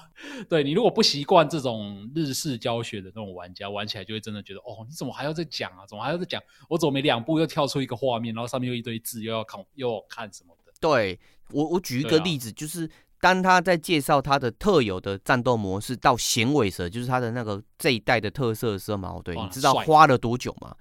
[0.49, 5.85] 对你如果不习惯这种日式教学的那种玩家，玩起来就会真的觉得，哦，你怎么还要再讲啊？
[5.89, 6.41] 怎么还要再讲？
[6.69, 10.73] 我走没两步又跳出一个画面，然后上面又一堆字，又要看又要看什么的。
[10.81, 11.19] 对
[11.51, 12.89] 我，我举一个例子，就是
[13.21, 20.77] 当他在介绍他的特有的战斗模式到响尾蛇，就是他的那个这一代的特色的时候嘛，哦对，你知道花了多久吗？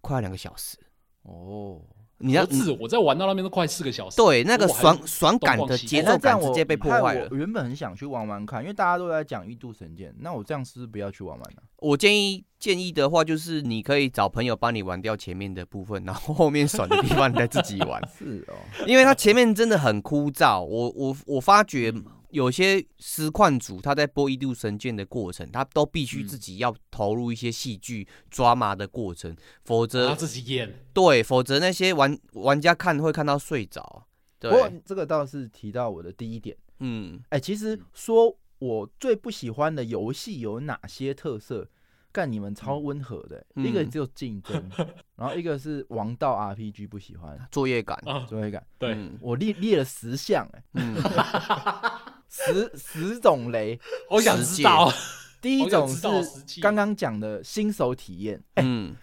[0.00, 0.78] 快要两个小时。
[1.22, 1.82] 哦，
[2.18, 7.36] 你要何止我在玩到那边都快四个小时，对那个爽爽感的节奏感直接被破坏了我。
[7.36, 18.02] 原本很想去玩玩看，因为大家都在讲《异度神剑》，那我这样是不是不要去玩玩呢、我建议建议的话，就是你可以找朋友帮你玩掉前面的部分，然后后面爽的地方你再自己玩。
[18.18, 18.54] 是哦，
[18.86, 20.60] 因为它前面真的很枯燥。
[20.60, 34.06] 我我我发觉嗯有些实况组他在播《一度神剑》的过程，他都必须嗯自己要投入一些戏剧抓马的过程，否则他自己演，对，否则那些玩玩家看会看到睡着。
[34.40, 36.56] 不过对，这个倒是提到我的第一点。
[36.80, 41.68] 嗯，哎、其实说我最不喜欢的游戏有哪些特色？
[42.10, 44.70] 干你们超温和的、嗯一个只有竞争，
[45.14, 47.96] 然后一个是王道 RPG 不喜欢，作业感。
[48.06, 48.66] 啊，作业感。
[48.78, 50.96] 对，嗯我列列了十项、哎，嗯，
[52.28, 53.78] 十十种雷。
[54.10, 54.92] 我想知道，
[55.40, 58.42] 第一种是刚刚讲的新手体验，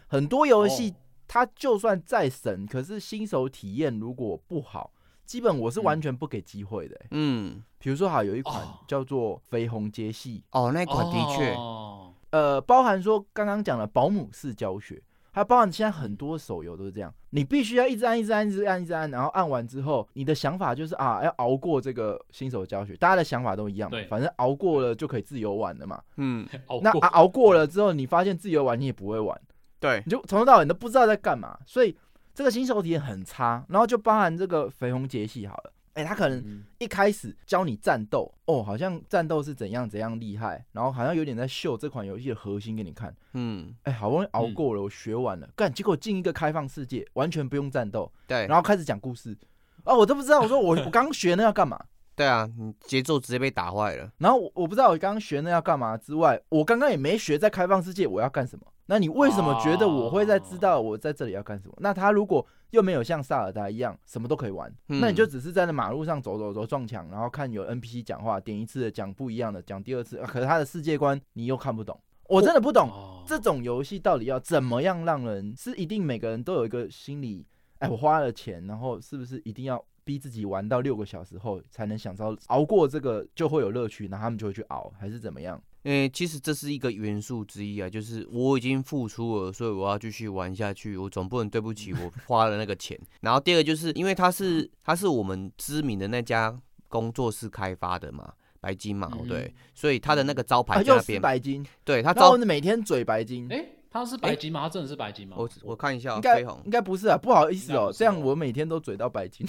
[0.08, 0.96] 很多游戏哦。
[1.28, 4.94] 它就算再神，可是新手体验如果不好，
[5.26, 8.80] 基本我是完全不给机会的、哎嗯，比如说，哈有一款哦。
[8.88, 12.14] 叫做《绯红街戏》，哦，那款的确，哦。
[12.30, 15.02] 呃，包含说刚刚讲的保姆式教学，
[15.36, 26.02] 还包含现在很多手游都是这样，你必须要一直按、一直按、一直按、一直按，然后按完之后，你的想法就是啊，要熬过这个新手教学，大家的想法都一样对，反正熬过了就可以自由玩了嘛。
[26.16, 26.48] 嗯，
[26.82, 29.38] 那、熬过啊、熬过了之后，你发现自由玩你也不会玩，
[29.78, 31.94] 对，你就从头到尾你都不知道在干嘛，所以
[32.34, 33.66] 这个新手体验很差。
[33.68, 43.16] 然后就包含这个绯红节系好了，哎、他可能嗯一开始教你战斗，哦，好像战斗是怎样怎样厉害，然后好像有点在秀这款游戏的核心给你看。
[43.34, 49.36] 嗯，哎、好不容易熬过了，我学完了，干，结果进一个开放世界，完全不用战斗，对，然后开始讲故事。
[49.84, 51.84] 啊，我都不知道，我说我 我刚学那要干嘛？
[52.16, 54.10] 对啊，你节奏直接被打坏了。
[54.18, 58.66] 然后我我不知道我刚刚学那要干嘛之外，我刚刚也没学在开放世界我要干什么。
[58.88, 61.74] 那你为什么觉得我会在知道我在这里要干什么？
[61.80, 72.90] 那他如果又没有像萨尔达一样什么都可以玩，嗯那你就只是在那马路上走走走撞墙，然后看有 NPC 讲话，点一次的讲不一样的，讲第二次，啊可是他的世界观你又看不懂，我真的不懂。
[72.90, 77.44] 哦这种游戏到底要怎么样让人是一定每个人都有一个心理，
[77.80, 85.60] 哎，我花了钱，然后是不是一定要逼自己玩到六个小时后才能享受熬过这个就会有乐趣，然后他们就会去熬，还是怎么样？
[85.86, 93.00] 诶、其实这是一个元素之一啊，就是我已经付出了，所以我要继续玩下去，我总不能对不起我 花了那个钱。
[93.22, 96.56] 然后第二个就是因为它是它是我们知名的那家
[96.88, 104.62] 工作室开发的嘛，白金嘛，嗯对，所以他的那个招牌就是牌在那边，白金，对它然后招每天嘴白金，哎，他是白金吗？
[104.62, 105.36] 他真的是白金吗？
[105.38, 109.46] 我我看一下啊应该应该不是啊，不好意思哦这样我每天都嘴到白金。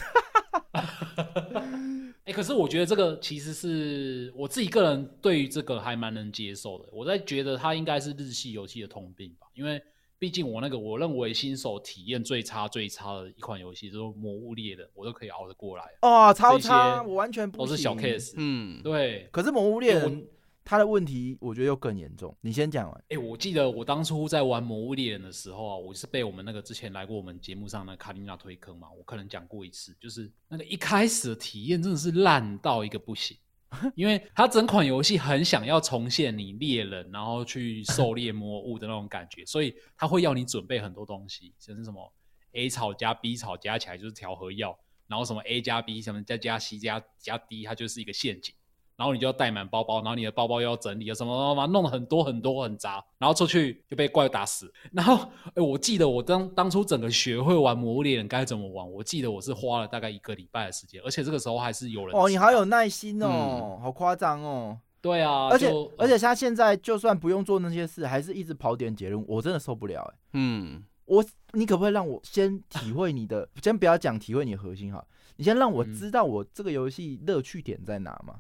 [2.26, 6.84] 哎、可是我觉得这个其实是我自己个人对于这个还蛮能接受的。
[6.92, 9.80] 我在觉得它应该是日系游戏的通病吧，因为
[10.18, 18.32] 毕竟我那个我认为新手体验最差最差的一款游戏就是《魔物猎人》，我都可以熬得过来，哦，超差，我完全不都是小 case。
[18.36, 20.22] 嗯，对，可是《魔物猎人》
[20.66, 22.37] 他的问题，我觉得又更严重。
[22.40, 23.05] 你先讲完。
[23.11, 33.37] 哎、我记得我当初在玩《魔物猎人》的时候啊，我是被我们那个之前来过我们节目上的卡琳娜推坑嘛，我可能讲过一次，就是那个一开始的体验真的是烂到一个不行。
[33.94, 42.12] 因为它整款游戏很想要重现你猎人，然后去狩猎魔物的那种感觉，所以它会要你准备很多东西，像是什么
[42.52, 48.55] A 草加 B 草加起来就是调和药，然后什么 A 加 B 什么再加 C 加加 D，它就是一个陷阱。
[48.96, 54.72] 然后你就要带满包包，然后你的包包又要整理，什么什么，弄得很多很多很杂，然后出去就被怪打死。
[54.92, 64.78] 然后，哎，我记得我当当初整个学会玩《魔物猎人》该怎么玩，我记得我是花了大概一个礼拜的时间，而且这个时候还是有人哦，你好有耐心哦，好夸张哦。
[65.02, 70.18] 对啊，而且而且他现在就算不用做那些事，还是一直跑点结论，我真的受不了哎。
[70.32, 73.48] 嗯，我你可不可以让我先体会你的？
[73.62, 75.04] 先不要讲体会你的核心哈，
[75.37, 78.37] 你先让我知道我这个游戏乐趣点在哪嘛。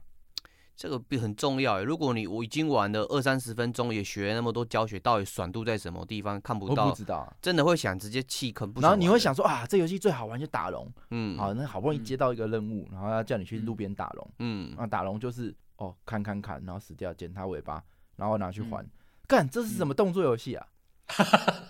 [0.76, 6.90] 这个很重要如果你我已经玩了二三十分钟，也学了那么多教学，到底爽度在什么地方看不到？
[6.90, 8.70] 不知道，真的会想直接弃坑。
[8.76, 17.82] 然后你会想说啊，这游戏最好玩就打龙，嗯，好，那好不容易接到一个任务，然后要叫你去路边打龙，嗯，啊，打龙就是哦，砍砍砍，然后死掉，剪它尾巴，
[18.16, 18.86] 然后拿去还，
[19.26, 20.66] 干，这是什么动作游戏啊？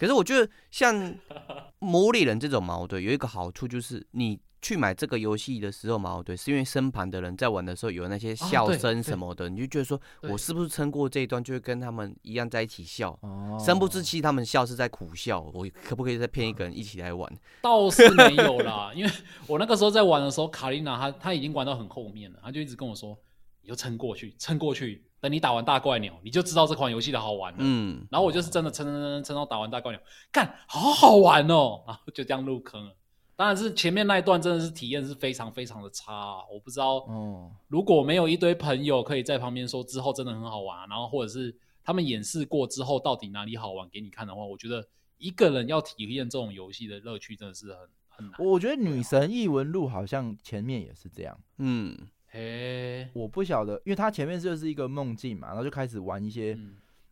[0.01, 1.15] 可是我觉得像
[1.79, 4.41] 魔力人这种矛盾有一个好处就是你。
[4.67, 13.17] 去买这个游戏的时候嘛，对，是因为身旁的人在玩的时候有那些笑声什么的，你就觉得说我是不是撑过这一段，就会跟他们一样在一起笑。
[13.23, 15.41] 哦，生不自弃，他们笑是在苦笑。
[15.55, 17.33] 我可不可以再骗一个人一起来玩？
[17.63, 19.11] 倒是没有啦，因为
[19.47, 23.17] 我那个时候在玩的时候，卡琳娜她她已经玩到很后面了，她就一直跟我说
[23.63, 30.01] ：“你就撑过去，撑过去，等你打完大怪鸟，你就知道这款游戏的好玩了。”嗯，然后我就是真的撑撑撑撑到打完大怪鸟，
[30.33, 32.97] 干，好好玩哦，然后就这样入坑了。
[33.37, 48.41] 当然是前面那一段真的是体验是非常非常的差，啊我不知道，哦，如果没有一堆朋友可以在旁边说之后真的很好玩，然后或者是他们演示过之后到底哪里好玩给你看的话，我觉得一个人要体验这种游戏的乐趣真的是很很难。
[48.41, 51.95] 我觉得女神异闻录好像前面也是这样，嗯，
[52.29, 56.59] 嘿，我不晓得，因为它前面就是一个梦境嘛，然后就开始玩一些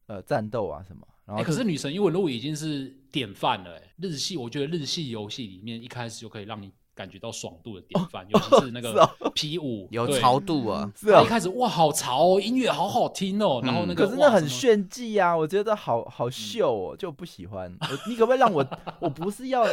[0.07, 1.07] 呃战斗啊什么。
[1.27, 3.77] 哎，可是女神异闻录已经是典范了。
[3.77, 10.93] 哎，日系，我觉得日系游戏里面一开始就可以让你感觉到爽度的典范，尤其是那个 P 五 有潮度啊。
[10.95, 13.61] 是啊，一开始哇，好潮哦，音乐好好听哦。
[13.65, 17.73] 然后那个可是那很炫技啊，我觉得好好秀哦，就不喜欢。
[18.09, 18.67] 你可不可以让我？
[19.01, 19.67] 我不是要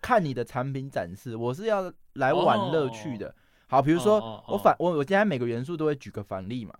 [0.00, 3.34] 看你的产品展示，我是要来玩乐趣的。
[3.66, 6.72] 好，比如说我反我我今天每个元素都会举个反例嘛。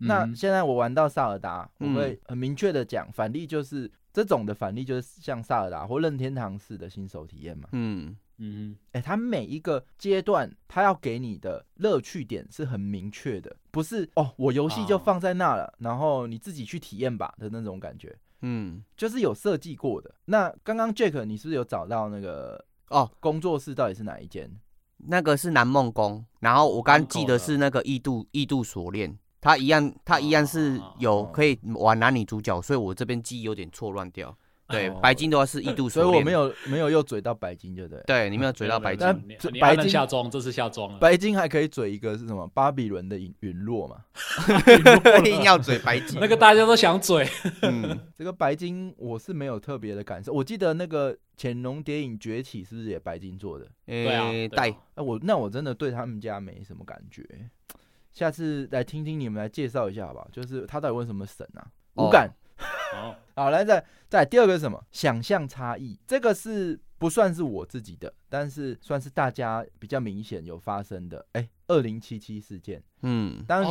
[0.00, 7.68] 那现在我玩到萨尔达，我会很明确的讲，反例就是这种的反例就是像萨尔达或任天堂式的新手体验嘛。
[7.72, 18.16] 嗯嗯，哎，它每一个阶段，它要给你的乐趣点是很明确的，不是哦，我游戏就放在那了，然后你自己去体验吧的那种感觉。
[18.40, 20.14] 嗯，就是有设计过的。
[20.24, 24.50] 那刚刚 Jack，你是不是有找到那个哦工作室到底是哪一间？
[24.96, 29.18] 那个是南梦宫，然后我刚记得是那个异度异度锁链。
[29.40, 34.36] 他一样，他一样是有可以玩男女主角，所以我这边记忆有点错乱掉。
[34.68, 38.00] 对，白金的话是一度 所以我没有没有又嘴到白金，对不对？
[38.06, 39.08] 对，你没有嘴到白金。
[39.60, 40.98] 白金下装，这是下装了。
[41.00, 42.46] 白金还可以嘴一个是什么？
[42.54, 43.96] 巴比伦的陨陨落嘛？
[45.18, 47.26] 一定要嘴白金， 那个大家都想嘴。
[47.62, 50.32] 嗯，这个白金我是没有特别的感受。
[50.32, 53.66] 我记得那个《潜龙谍影崛起》是不是也白金做的？
[53.86, 54.70] 对啊，带。
[54.94, 57.26] 哎，我那我真的对他们家没什么感觉。
[58.12, 60.28] 下次来听听你们来介绍一下好不好？
[60.32, 61.66] 就是他到底问什么神啊？
[61.96, 62.30] 无感。
[63.34, 64.84] 好，来再再第二个是什么？
[64.90, 65.98] 想象差异。
[66.06, 71.24] 这个是不算是我自己的，但是算是大家比较明显有发生的。
[71.32, 72.82] 哎，二零七七事件。
[73.02, 73.70] 嗯，当你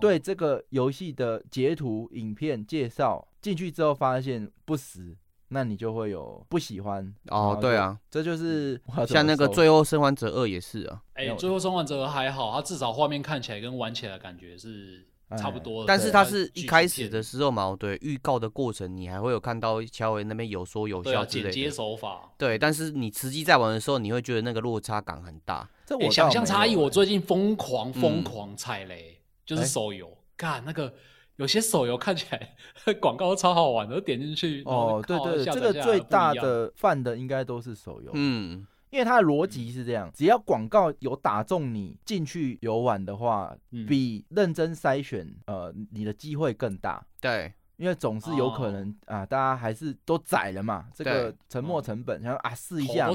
[0.00, 5.16] 对这个游戏的截图、影片介绍进去之后，发现不实。
[5.48, 11.02] 那你就会有不喜欢哦，对啊，这就是像那个《最后生还者二》也是啊。
[11.14, 15.06] 哎，《最后生还者二》还好，它至少画面看起来跟玩起来感觉是
[15.38, 15.86] 差不多的。
[15.86, 22.30] 但是它是一开始的时候嘛，对，预告的过程你还会有看到乔伟那边有说有笑之类的剪接手法。
[22.36, 25.68] 对，但是你实际在玩的时候，你会觉得那个落差感很大。
[25.86, 30.92] 这我想象差异，我最近疯狂疯狂踩雷，就是手游，看那个。
[31.38, 32.56] 有些手游看起来
[33.00, 53.14] 广告超好玩的，点进去哦，对对，这个最大的犯的应该都是手游，嗯，因为它的逻辑是这样，只要广告有打中你进去游玩的话，比认真筛选呃你的机会更大，对，因为总是有可能啊，大家还是都宰了嘛，这个沉没成本，想啊试一下嘛，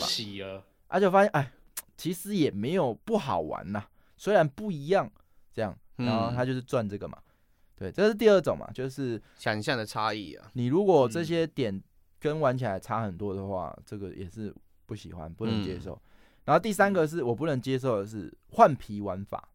[0.88, 1.52] 而且发现哎，
[1.98, 3.84] 其实也没有不好玩呐，
[4.16, 5.12] 虽然不一样，
[5.54, 7.18] 这样，然后他就是赚这个嘛。
[7.76, 10.48] 对，这是第二种嘛，就是想象的差异啊。
[10.54, 11.82] 你如果这些点
[12.20, 14.54] 跟玩起来差很多的话，这个也是
[14.86, 16.00] 不喜欢、不能接受。
[16.46, 19.50] 然后第三个是我不能接受的是换皮玩法。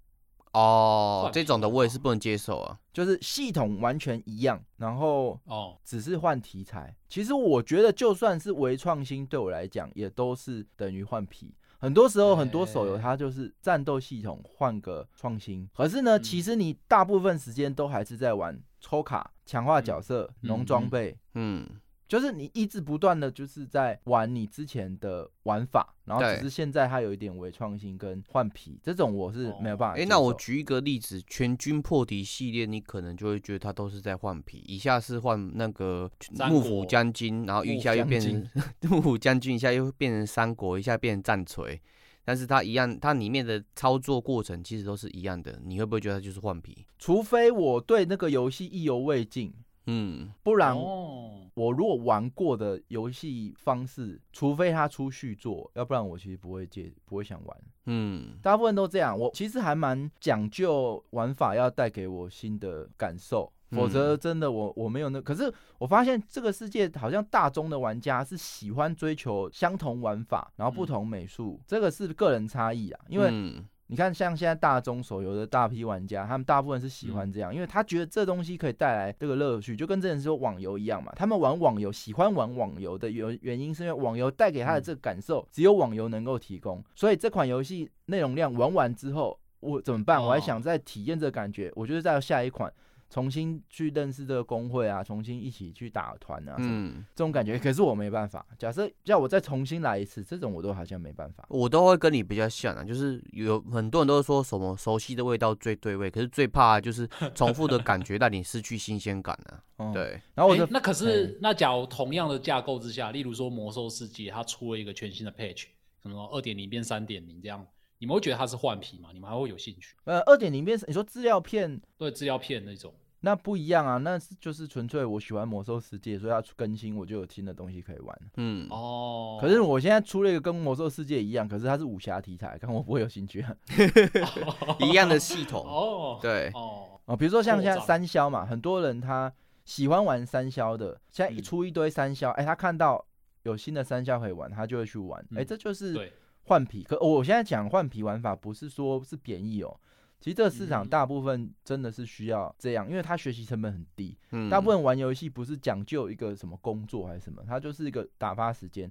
[0.52, 2.78] 哦，这种的我也是不能接受啊。
[2.92, 6.96] 就是系统完全一样，然后哦，只是换题材。
[7.08, 11.54] 其实我觉得，就算是微创新，对我来讲也都是等于换皮。
[11.78, 16.22] 很多时候，很多手游哎它就是战斗系统换个创新，可是呢，嗯。
[16.22, 21.66] 其实你大部分时间都还是在玩抽卡、强化角色、嗯农装备，嗯，
[22.08, 30.06] 就是你一直不断的就是在玩你之前的玩法，然后只是现在它有一点微创新跟换皮，这种我是没有办法哎。
[30.06, 36.10] 那我举一个例子，全军破敌系列，你可能就会觉得它都是在换皮，一下是换那个
[36.48, 38.50] 幕府将军，然后一下又变成
[38.90, 41.78] 幕府将军，一下又变成三国，一下变成战锤。
[42.24, 46.86] 但是它一样，它里面的操作过程其实都是一样的，你会不会觉得它就是换皮？
[46.98, 49.50] 除非我对那个游戏意犹未尽，
[49.90, 57.56] 嗯，不然哦，我如果玩过的游戏方式，除非他出续作，要不然我其实不会接，不会想玩。
[57.86, 59.18] 嗯，大部分都这样。
[59.18, 65.22] 我其实还蛮讲究玩法要带给我新的感受，否则嗯真的我我没有那。
[65.22, 73.00] 可是我发现这个世界好像大众的玩家是喜欢追求相同玩法，然后不同美术，这个是个人差异啊。
[73.08, 81.10] 因为嗯你看，像现在大中手游的大批玩家，他们大部分是喜欢这样，因为他觉得这东西可以带来这个乐趣，就跟之前说网游一样嘛。
[81.16, 86.84] 他们玩网游，喜欢玩网游的原原因是因为网游带给他的这个感受，只有网游能够提供。
[86.94, 90.22] 所以这款游戏内容量玩完之后，我怎么办？
[90.22, 92.70] 我还哦想再体验这个感觉，我就是再下一款。
[93.10, 98.44] 重新去认识这个工会啊，重新一起去打团啊，嗯，这种感觉，可是我没办法。
[98.58, 101.46] 假设叫我再重新来一次，这种我都好像没办法。
[101.48, 109.62] 我都会跟你比较像啊，就是有很多人都说什么熟悉的味道最对味，可是最怕就是重复的感觉让你失去新鲜感啊。
[109.78, 115.64] 嗯， 对，然后我的诶那可是那假如同样的架构之下，例如说魔兽世界它出了一个全新的 patch，
[116.02, 117.66] 什么二点零变三点零这样，
[117.98, 119.10] 你们会觉得它是换皮吗？
[119.12, 119.96] 你们还会有兴趣？
[120.04, 128.18] 呃二点零变，你说资料片对资料片那种，那不一样啊，那是就是纯粹我喜欢魔兽世界，所以它出更新我就有新的东西可以玩。
[128.36, 133.52] 嗯，哦，可是我现在出了一个跟魔兽世界一样，可是它是武侠题材，看我不会有兴趣啊。
[134.80, 139.32] 一样的系统，哦，对，哦，哦，比如说像现在三消嘛，很多人他
[139.64, 143.04] 喜欢玩三消的，现在一嗯出一堆三消，哎、他看到
[143.42, 146.12] 有新的三消可以玩，他就会去玩，哎、嗯这就是对，
[146.48, 146.82] 换皮。
[146.82, 149.78] 可、我现在讲换皮玩法，不是说是贬义哦。
[150.20, 154.18] 其实这个市场嗯大部分真的是需要这样，因为它学习成本很低。
[154.32, 158.90] 嗯，大部分玩游戏不是讲究一个什么工作还是什么，它就是一个打发时间。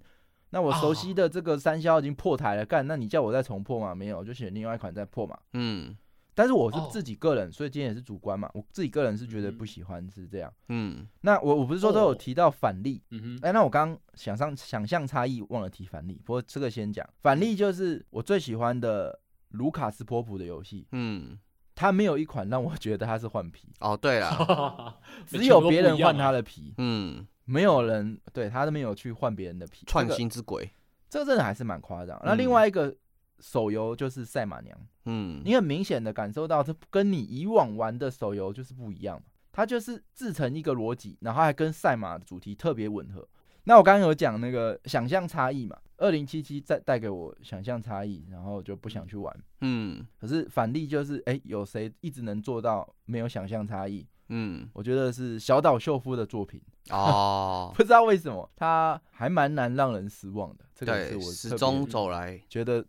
[0.51, 3.93] 那我熟悉的这个三消已经破台了，干，那你叫我再重破吗？
[3.93, 5.37] 没有，就选另外一款再破嘛。
[5.51, 5.97] 嗯
[6.37, 6.87] 但是我是哦。
[6.91, 9.57] 自己个人，所以今天也是主观嘛，我自己个人是觉得嗯。
[9.57, 10.53] 不喜欢是这样。
[10.69, 11.07] 嗯。
[11.21, 12.15] 那我我不是说都有哦。
[12.15, 17.03] 提到反例，嗯哼，哎、那我刚刚想上想象差异忘了提反例，不过这个先讲。
[17.23, 19.19] 反例就是我最喜欢的
[19.49, 21.39] 卢卡斯波普的游戏，嗯，
[21.73, 30.69] 他没有一款让我觉得他是换皮，哦，对了，只有别人换他的皮，嗯，没有人对他都没有去换别人的皮，创新之鬼，
[31.09, 32.21] 这个真的还是蛮夸张。
[32.23, 32.37] 那嗯。
[32.37, 32.95] 另外一个
[33.39, 39.21] 手游就是赛马娘，嗯，你很明显的感受到这跟你以往玩的手游就是不一样，
[39.51, 43.27] 它就是自成一个逻辑，然后还跟赛马的主题特别吻合。
[43.63, 49.43] 那我刚刚有讲那个想象差异嘛，二零七七带带给我想象差异，然后就不想去玩。
[49.59, 54.07] 嗯可是反例就是，哎、有谁一直能做到没有想象差异？
[54.29, 56.61] 嗯，我觉得是小岛秀夫的作品，
[56.91, 60.65] 哦， 不知道为什么他还蛮难让人失望的。
[60.73, 62.85] 这个是，我始终走来，觉得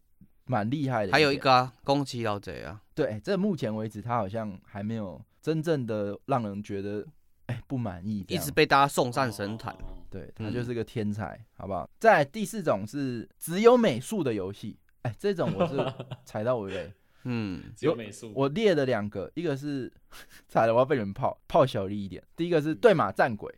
[0.49, 1.13] 蛮厉害的。
[1.13, 1.53] 还有一，个。
[1.53, 7.07] 啊，宫崎老贼啊，对，这目前为止他好像还没有真正的让人觉得
[7.47, 9.95] 哎、不满意，一直被大家送上神坛，哦。
[10.11, 11.89] 对他嗯就是个天才，好不好？
[11.99, 15.77] 再来第四种是只有美术的游戏，哎、这种我是
[16.25, 16.91] 踩到我雷。
[17.25, 17.63] 嗯。
[17.77, 19.93] 只有美术，我列了两个，一个是
[20.49, 23.55] 踩了我要被你们泡泡小力一点，第一个是对马战鬼，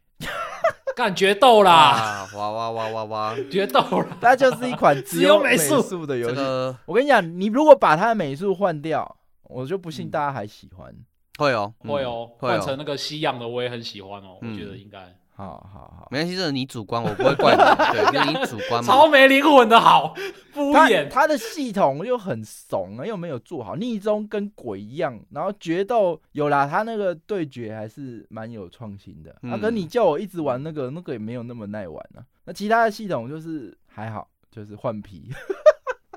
[0.94, 6.34] 干决斗啦，啊，哇哇哇哇哇，决斗啦，它就是一款只只有有美美术术的游戏。
[6.34, 10.10] 个我跟你讲，你如果把它的美术换掉，我就不信嗯。
[10.10, 10.94] 大家还喜欢。
[11.38, 12.52] 会哦，会哦，会哦。
[12.52, 14.98] 换成那个西洋的我也很喜欢哦，我觉得嗯应该
[15.40, 17.62] 好好好，没关系，这是你主观，我不会怪你，
[17.92, 20.14] 对，因为你主观嘛超，没灵魂的好，
[20.52, 29.30] 敷它衍，他的系统又很怂啊，又没有做好，逆中跟鬼一样，然后决斗有啦，他那个对决还是蛮有创新的。
[29.32, 32.22] 啊，嗯可你叫我一直玩那个，那个也没有那么耐玩啊。
[32.44, 35.30] 那其他的系统就是还好，就是换皮。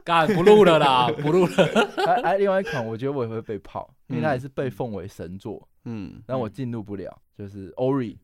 [0.06, 8.18] 干不录了啦， 不录了，还还另外一款，我觉得我也会被泡，因为它嗯也是被奉为神作，嗯，但我进入不了，就是 Ori。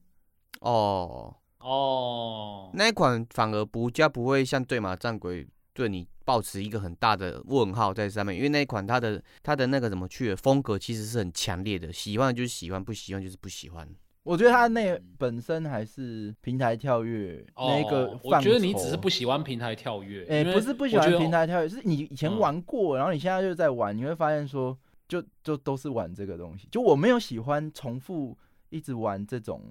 [0.60, 13.88] 哦，哦，那一款反而不加不会像对马战鬼对你抱持一个很大的问号在上面，因为那一款它的它的那个怎么去的风格其实是很强烈的，喜欢就是喜欢，不喜欢就是不喜欢。
[14.24, 26.68] 我觉得它那本身还是平台跳跃那个哦，我觉得你只是不喜欢平台跳跃，哎、不是不喜欢平台跳跃，是你以前嗯玩过，然后你现在就在玩，你会发现说，就就都是玩这个东西。
[26.70, 28.38] 就我没有喜欢重复
[28.70, 29.64] 一直玩这种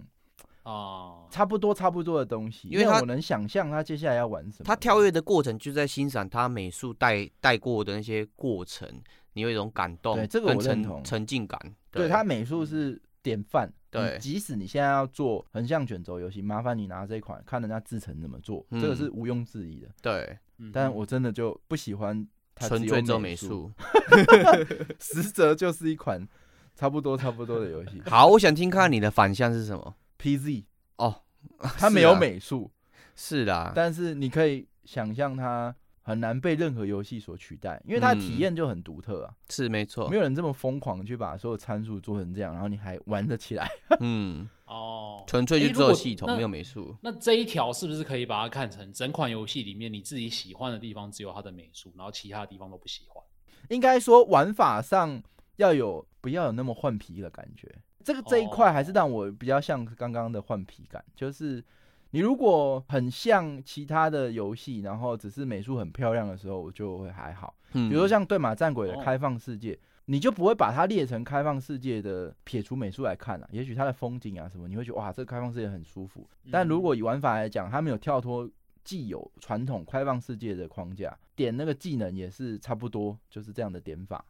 [0.69, 4.65] 啊，差不多差不多的东西，因为它我能想象他接下来要玩什么。
[4.65, 8.87] 他跳跃的过程就在欣赏他美术带带过的那些过程，
[9.33, 11.59] 你有一种感动，对这个跟我认同沉沉浸感。
[11.91, 13.73] 对他美术是典范。
[13.91, 19.89] 对即使你现在要做横向卷轴游戏，麻烦你拿这一款看人家制成怎么做，这个嗯是毋庸置疑的。
[20.03, 23.73] 对嗯但我真的就不喜欢纯粹做美美，术。
[25.01, 26.29] 实则就是一款
[26.75, 28.03] 差不多差不多的游戏。
[28.05, 30.65] 好，我想听看你的反向是什么 PZ
[30.97, 31.23] 哦。
[31.79, 32.71] 它没有美术，
[33.15, 40.17] 是啦，但是你可以想象它很难被任何游戏所取代，因为它的体嗯验就很独特啊，是没错没。
[40.17, 43.69] 有人这么疯狂去把所有参数做成这样，然后你还玩得起来。
[44.01, 46.95] 嗯，哦，纯粹就诶如果做系统，那没有美术。
[47.01, 53.23] 那这一条是不是可以把它看成整款游戏里面你自己喜欢的地方只有它的美术，然后其他的地方都不喜欢？
[53.69, 55.23] 应该说玩法上
[55.57, 57.73] 要有不要有那么换皮的感觉。
[58.09, 61.63] 这个这一块还是让我比较像刚刚的换皮感，就是
[62.13, 67.55] 你如果很像其他的游戏，然后只是美术很漂亮的时候，我就会还好。
[67.75, 76.27] 嗯，比如说像对马战鬼的哦开放世界，你就不会把它列成开放世界的撇除美术来看了、也许它的风景啊什么，你会觉得哇，这个开放世界很舒服。
[76.51, 78.51] 但如果以玩法来讲，它没有跳脱
[78.83, 84.25] 既有传统开放世界的框架，点那个技能也是差不多，就是这样的点法，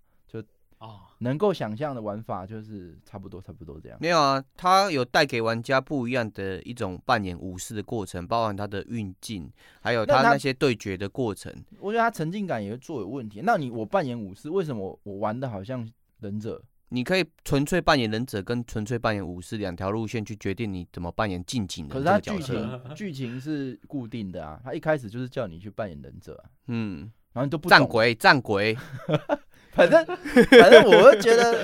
[0.78, 3.98] 啊，能够想象的玩法就是差不多差不多这样。
[4.00, 9.50] 没有啊，它有带给玩家不一样的一种扮演武士的过程，包含它的运镜，
[9.80, 11.52] 还有那它它那些对决的过程。
[11.80, 13.40] 我觉得它沉浸感也会做有问题。
[13.44, 15.88] 那你我扮演武士，为什么我我玩的好像
[16.20, 16.62] 忍者？
[16.90, 22.38] 你可以纯粹扮演忍者跟纯粹扮演武士两条路线去决定你怎么扮演近景可是它剧。
[22.40, 27.00] 情剧情是固定的啊，它一开始就是叫你去扮演忍者啊，嗯，
[27.34, 28.74] 然后你都不懂战鬼，战鬼，
[29.78, 30.04] 反正
[30.60, 31.56] 反正我会觉得，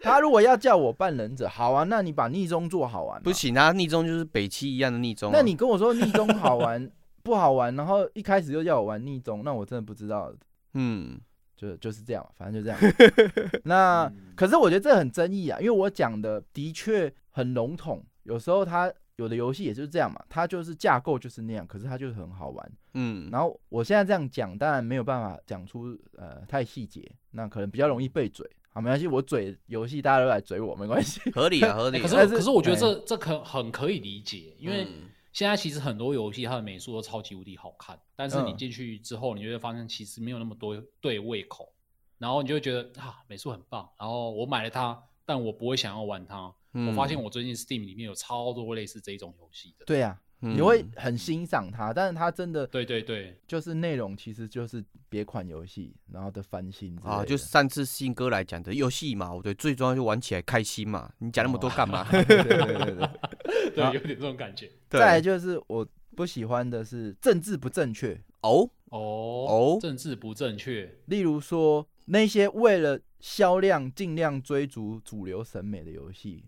[0.00, 3.22] 他如果要叫我扮忍者，好啊，那你把逆中做好玩嘛。
[3.22, 6.90] 不行啊，逆中就是北七一样的逆中啊、那你跟我说逆中好玩
[7.22, 10.32] 不好玩，然后一开始又叫我玩逆中，那我真的不知道，
[10.72, 11.20] 嗯，
[11.54, 12.94] 就就是这样，反正就这样。
[13.64, 22.72] 那嗯可是我觉得这很争议啊，因为我讲的的确很笼统，有时候它有的游戏也就是这样嘛，它就是架构就是那样，可是它就是很好玩。
[22.94, 28.48] 嗯，然后我现在这样讲，当然没有办法讲出呃太细节，那可能比较容易被嘴。
[28.70, 31.20] 好，没关系，我嘴游戏大家都来嘴我，没关系。
[31.30, 32.02] 合理啊，合理啊。
[32.02, 41.72] 可是是可是我觉得哎这这可很可以理解，因为嗯现在其实很多游戏它的美术都超级无敌好看，但是你嗯进去之后，你就会发现其实没有那么多对胃口，
[42.18, 46.52] 然后你就会觉得啊美术很棒，然后我买了它，但我不会想要玩它。
[46.74, 49.84] 我发现嗯我最近 Steam 里面有超多类似这一种游戏的。
[49.84, 61.10] 对呀、嗯你会很欣赏它，但是它真的对对对，就是内容其实就是别款游戏，然后的翻新啊，就是上次信哥来讲的游戏嘛，我对，最重要就玩起来开心嘛。
[61.18, 62.06] 你讲那么多干嘛？
[62.12, 63.94] 对对对对对。
[63.94, 64.70] 有点这种感觉。
[64.90, 76.44] 再来就是我不喜欢的是政治不正确，哦，哦哦政治不正确，例如说那些为了销量尽量追逐主流审美的游戏，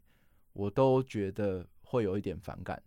[0.56, 2.82] 我都觉得会有一点反感。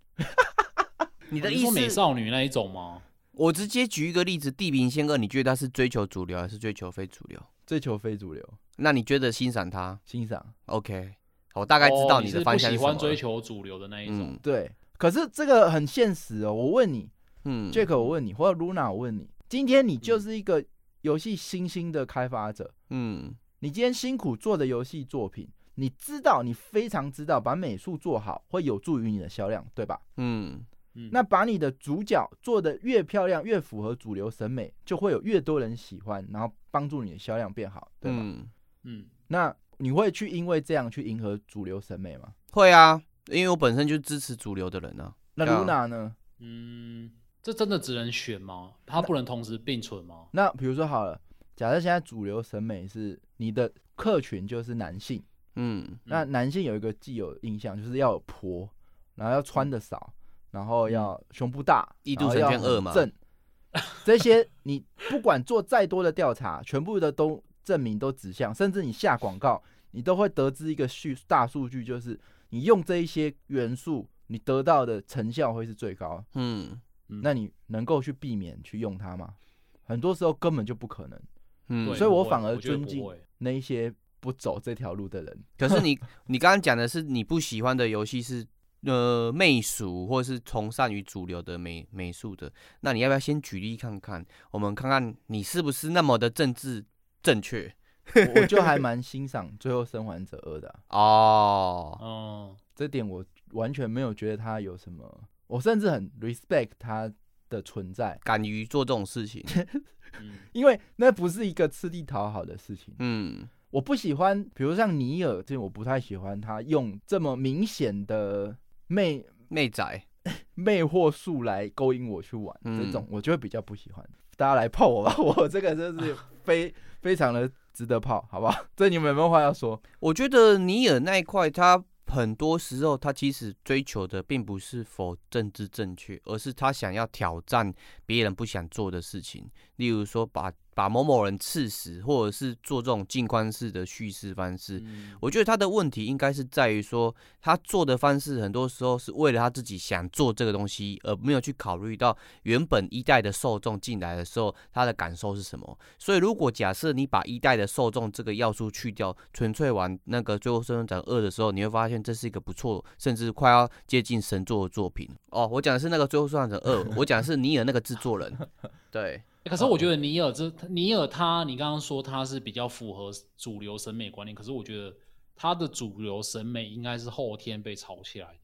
[1.30, 1.88] 你的意思说美？
[1.88, 3.04] 少女那一种吗？
[3.34, 7.40] 我直接举一个例子，《地平线二》，你觉得它是追求主流还是追求非主流？
[7.66, 8.44] 追求非主流，
[8.78, 11.14] 那你觉得欣赏它欣赏？OK，
[11.54, 14.32] 我大概知道你的方向是什么了喜欢追求主流的那一种。
[14.32, 14.72] 嗯对。
[14.98, 17.10] 可是这个很现实哦，我问你
[17.46, 20.66] 嗯，Jack，我问你，或者 Luna，我问你，今天你就是一个
[21.02, 25.48] 游戏新兴的开发者，嗯你今天辛苦做的游戏作品，
[25.80, 30.00] 你知道，你非常知道，把美术做好会有助于你的销量，对吧？
[30.18, 30.66] 嗯
[30.96, 38.18] 嗯那把你的主角做的越漂亮，越符合主流审美，就会有越多人喜欢，然后帮助你的销量变好，对吧？
[38.22, 38.50] 嗯，
[38.84, 42.34] 嗯，那你会去因为这样去迎合主流审美吗？
[42.52, 45.16] 会啊，因为我本身就支持主流的人啊。
[45.36, 46.16] 那对啊 Luna 呢？
[46.40, 47.10] 嗯，
[47.42, 48.74] 这真的只能选吗？
[48.86, 50.28] 它不能同时并存吗？
[50.34, 51.22] 那比如说好了，
[51.56, 55.24] 假设现在主流审美是你的客群就是男性，
[55.62, 55.99] 嗯。
[56.05, 58.70] 那男性有一个既有印象，就是要有婆，
[59.16, 60.14] 然后要穿的少，
[60.51, 62.91] 然后要胸部大，异度神然后要拳二嘛。
[62.91, 76.24] 很正， 这些你不管做再多的调查，全部的都证明都指向，甚至你下广告，你都会得知一个数大数据，就是你用这一些元素，你得到的成效会是最高。
[76.36, 76.80] 嗯，
[77.10, 77.22] 嗯。
[77.22, 79.36] 那你能够去避免去用它吗？
[79.84, 81.20] 很多时候根本就不可能。
[81.68, 83.03] 嗯，所以我反而尊敬
[83.38, 85.98] 那一些不走这条路的人，可是你
[86.28, 88.46] 你刚刚讲的是你不喜欢的游戏是
[88.84, 92.52] 呃媚俗或是崇尚于主流的美美术的，
[92.82, 94.26] 那你要不要先举例看看？
[94.52, 96.86] 我们看看你是不是那么的政治
[97.22, 97.74] 正确
[98.16, 101.98] 我我就还蛮欣赏《最后生还者二》的啊、哦。
[102.02, 107.12] 嗯，这点我完全没有觉得他有什么，我甚至很 respect 他
[107.50, 109.44] 的存在，敢于做这种事情，
[110.20, 112.96] 嗯因为那不是一个吃力讨好的事情。
[112.98, 118.56] 嗯我不喜欢，比如像尼尔这种，我不太喜欢他用这么明显的
[118.88, 120.04] 魅魅仔，
[120.56, 124.04] 魅惑术来勾引我去玩，嗯这种我就会比较不喜欢。
[124.36, 128.66] 大家来泡我吧， 我这个真是非非常的值得泡，好不好？
[128.76, 129.80] 这你们有没有话要说？
[130.00, 137.72] 我觉得尼尔那一块，他很多时候他其实追求的并不是否政治正确，而是他想要挑战
[138.06, 144.80] 别人不想做的事情，例如说把把某某人刺死，或者是做这种静观式的叙事方式。
[144.86, 155.78] 嗯我觉得他的问题应该是在于说，他做的方式很多时候是为了他自己想做这个东西，而没有去考虑到原本一代的受众进来的时候他的感受是什么。
[155.98, 165.10] 所以，如果假设你把一代的受众这个要素去掉，纯粹玩那个《最后生还者二》的时候，你会发现这是一个不错，甚至快要接近神作的作品。
[165.32, 168.38] 哦，我讲的是那个《最后生还者二》，我讲的是尼尔那个制作人。
[168.90, 174.94] 对，欸可是我觉得尼尔这尼尔他，你刚刚说他是比较符合主流审美观念，可是我觉得
[175.36, 178.40] 他的主流审美应该是后天被炒起来的，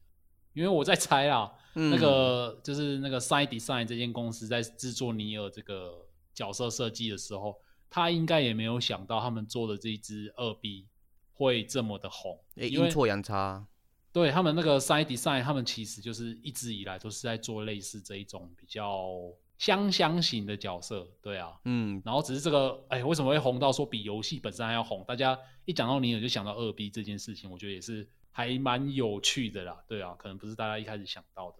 [0.54, 10.86] 因为我在猜啊，嗯那个就是那个 Side Design 这间公司在制作尼尔这个角色设计的时候，他应该也没有想到他们做的这一只二 B
[11.34, 13.66] 会这么的红，诶因为阴错阳差。
[14.12, 19.10] 对他们那个 Side Design，他们其实就是一直以来都是在做类似这一种比较
[19.58, 25.04] 香香型的角色，对啊，嗯，然后只是这个，哎，为什么会红到说比游戏本身还要红？
[25.08, 29.82] 大家一讲到尼尔就想到二 B 这件事情，我觉得也是还蛮有趣的啦。
[29.88, 31.56] 对啊，可能不是大家一开始想到的。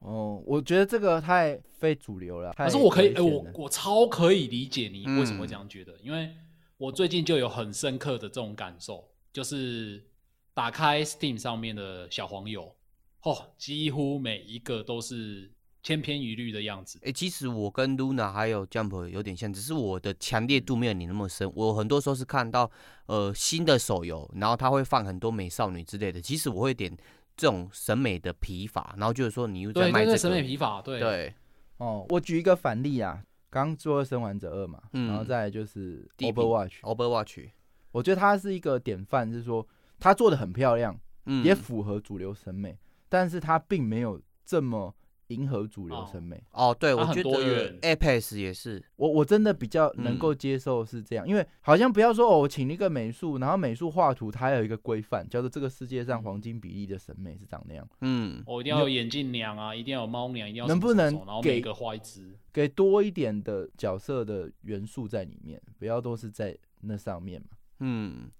[0.00, 2.52] 哦，我觉得这个太非主流了。
[2.52, 6.34] 可是我可以，哎，我我超可以理解你为什么会嗯这样觉得，因为
[6.76, 10.04] 我最近就有很深刻的这种感受，就是
[10.52, 12.74] 打开 Steam 上面的小黄油，
[13.22, 15.50] 哦，几乎每一个都是
[15.86, 16.98] 千篇一律的样子。
[17.04, 21.48] 哎，其实我跟 Luna 还有 Jump 有点像，只是我的强烈度没有你那么深。
[21.54, 22.68] 我很多时候是看到
[23.06, 26.90] 呃新的手游，然后他会放很多美少女之类的，其实我会点
[27.36, 30.98] 这种审美的疲乏，然后就是说你又在卖这个，审美疲乏，对。
[30.98, 31.32] 对，
[31.76, 37.48] 哦，我举一个反例啊，刚《做生还者二》嘛，嗯然后再来就是 Overwatch，Overwatch，
[37.92, 39.64] 我觉得它是一个典范，是说
[40.00, 42.76] 它做的很漂亮，嗯，也符合主流审美，
[43.08, 44.92] 但是它并没有这么
[45.28, 46.42] 迎合主流审美。
[46.52, 57.88] 哦，对，我觉得多元 Apex 也是，我我真的比较能嗯够接受是这样，因为好像不要说哦，我请一个美术，然后美术画图，它有一个规范，叫做这个世界上黄金比例的审美是长那样。
[58.00, 61.12] 嗯，我、一定要有眼镜娘啊，一定要有猫娘，一定要能不能
[61.42, 62.36] 给每个画一只？
[62.52, 67.48] 给多一点的角色的元素在里面，不要都是在那上面嘛。
[67.80, 68.30] 嗯，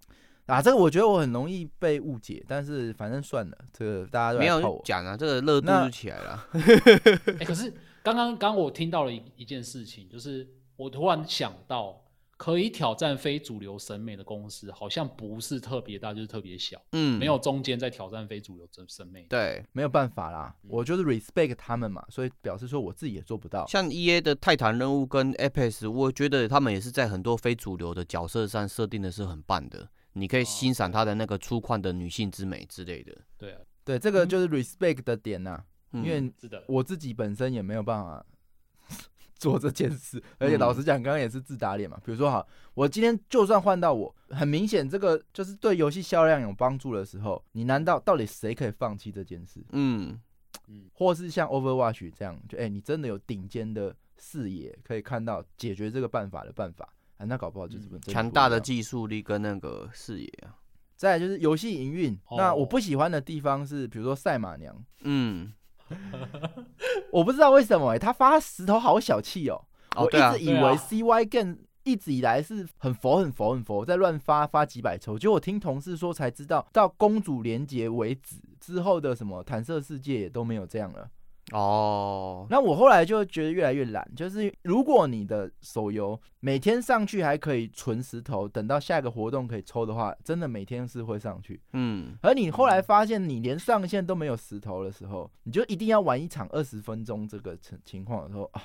[0.47, 4.81] 啊，这个我觉得我很容易被误解，但是反正算了，这个大家都没有。
[4.85, 6.49] 讲啊，这个热度就起来了。
[7.39, 7.73] 哎、可是
[8.03, 12.01] 刚刚刚我听到了一一件事情，就是我突然想到，
[12.37, 19.27] 可以挑战非主流审美的公司，好像不是特别大，就是特别小，嗯，没有中间在挑战非主流审审美。
[19.29, 23.67] 对，没有办法啦，嗯我就是 respect 他们嘛，所以表示说我自己也做不到。
[23.67, 29.89] 像 E A 的泰坦任务跟 Apex，我觉得他们也是在很多非主流的角色上设定的是很棒的，
[30.19, 33.17] 你可以哦欣赏他的那个粗犷的女性之美之类的。
[33.39, 35.63] 对啊，对，这个就是 respect 的点呐、
[35.93, 38.25] 嗯因为是的，我自己本身也没有办法
[39.37, 42.01] 做这件事，而且老实讲，刚刚也是自打脸嘛。
[42.05, 49.65] 比如说，好，我今天就算换到我，很明显这个就是对游戏销量有帮助的时候，你难道到底谁可以放弃这件事？
[49.73, 50.19] 嗯，
[50.69, 60.55] 嗯，或是像 Overwatch 这样，就哎、你真的有顶尖的视野，可以看到解决这个办法的办法，啊，那搞不好就是真强大的技术力跟那个视野啊。
[60.97, 65.53] 再来就是游戏营运，那我哦不喜欢的地方是，比如说赛马娘，嗯，
[67.13, 69.63] 我不知道为什么哎、他发石头好小气哦。
[69.95, 81.09] 我一直以为 CY 更一直以来是很佛很佛很佛，在乱发发几百抽，结果我听同事说才知道，到公主连结为止之后的什么弹射世界也都没有这样了。
[81.53, 91.61] 哦，那我后来就觉得越来越懒，就是如果你的手游每天上去还可以存石头，等到下一个活动可以抽的话，真的每天是会上去。
[91.73, 98.63] 嗯，而你后来发现你连上线都没有石头的时候，你就一定要玩一场二十分钟这个情情况的时候啊，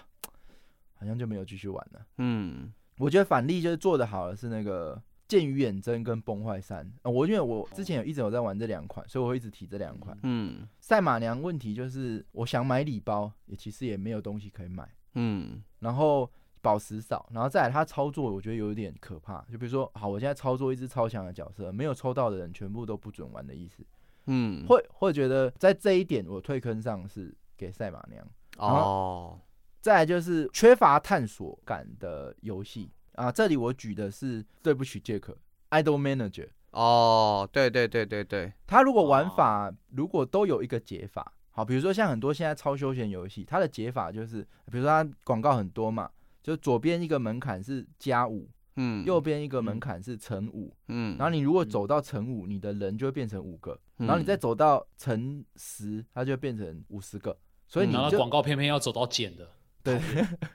[0.96, 2.02] 好像就没有继续玩了。
[2.18, 4.96] 嗯我觉得反例就是做的好的是那个
[5.32, 10.18] 《剑与远征》跟《崩坏三》呃我因为我之前有一直有在玩这两款，所以我会一直提这两款。
[10.24, 10.68] 嗯。
[10.82, 15.64] 赛马娘问题就是，我想买礼包，也其实也没有东西可以买，嗯。
[15.80, 16.30] 然后
[16.62, 19.40] 宝石少，然后再来它操作，我觉得有点可怕。
[19.50, 23.86] 就比如说，好，我现在操作一只超强的角色，没有抽到的人全部都不准玩的意思，
[24.26, 28.28] 嗯，会会觉得在这一点我退坑上是给赛马娘。
[28.58, 29.40] 哦，
[29.80, 32.92] 再来就是缺乏探索感的游戏
[33.22, 35.38] 啊，这里我举的是对不起杰克
[35.70, 36.48] ，Idol Manager。
[36.72, 44.42] 哦，对对对对对，他如果玩法如果都有一个解法，好，比如说像很多现在超休闲游戏，它的解法就是，
[44.72, 46.10] 比如说它广告很多嘛，
[46.42, 54.08] 就左边一个门槛是加五，嗯，右边一个门槛是乘五，嗯，然后你如果走到乘五，你的人就会变成五个，嗯。
[54.08, 59.48] 然后你再走到乘十，它就变成五十个，所以你就然后广告偏偏要走到减的，
[59.84, 60.02] 对，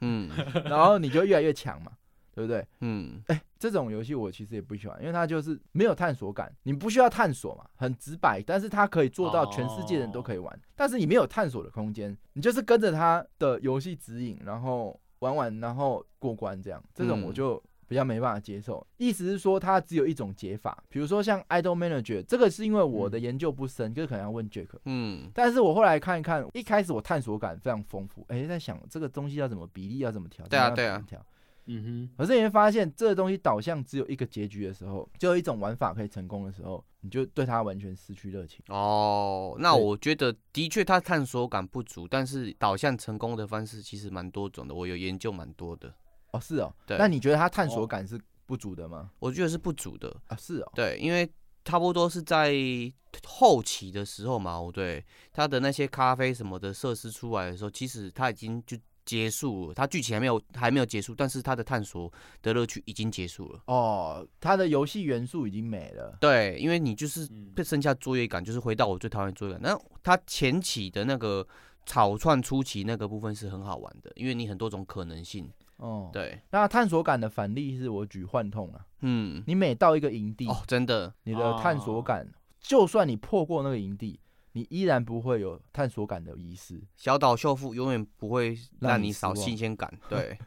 [0.00, 0.30] 嗯。
[0.64, 1.92] 然后你就越来越强嘛，
[2.36, 2.62] 对不对？
[2.80, 18.86] 嗯哎、这种游戏我其实也不喜欢，因为它就是没有探索感，你不需要探索嘛，很直白，但是它可以做到全世界人都可以玩，但是你没有探索的空间，你就是跟着它的游戏指引，然后玩玩，然后过关这样，这种嗯我就比较没办法接受。
[18.98, 24.68] 意思是说，它只有一种解法，比如说像 Idol Manager，这个是因为我的研究不深，就是可能要问 Jack。
[24.84, 31.24] 嗯但是我后来看一看，一开始我探索感非常丰富，哎、在想这个东西要怎么比例要怎么调，对啊对啊调。
[31.66, 38.60] 嗯哼可是你会发现，这个东西导向只有一个结局的时候，就有一种玩法可以成功的时候，你就对它完全失去热情。
[38.68, 45.92] 哦，那我觉得的确它探索感不足，但是导向成功的方式其实蛮多种的，我有研究蛮多的，
[46.32, 46.74] 哦，是哦。
[46.86, 49.10] 对那你觉得它探哦索感是不足的吗？
[49.18, 50.72] 我觉得是不足的，啊，是哦。
[50.74, 51.28] 对，因为
[51.64, 52.54] 差不多是在
[53.26, 58.76] 后期的时候嘛，对，它的那些咖啡什么的设施出来的时候，其实它已经就
[59.06, 63.60] 结束了，它剧情还没有还没有结束，但是它的探索的乐趣已经结束了。
[63.66, 66.18] 哦，它的游戏元素已经没了。
[66.20, 67.26] 对，因为你就是
[67.64, 69.62] 剩下作业感，就是回到我最讨厌作业感。
[69.62, 71.46] 那它前期的那个
[71.86, 75.48] 草创初期那个部分是很好玩的，因为你很多种可能性。
[75.76, 76.10] 哦，。
[76.12, 82.26] 对，那探索感的反例是我举幻痛啊，嗯，你每到一个营地，哦，真的，你的探索感，
[82.60, 84.18] 就算你破过那个营地，
[84.56, 86.82] 你依然不会有探索感的遗失。
[86.96, 89.92] 小岛秀夫永远不会让你少新鲜感。
[90.08, 90.38] 对，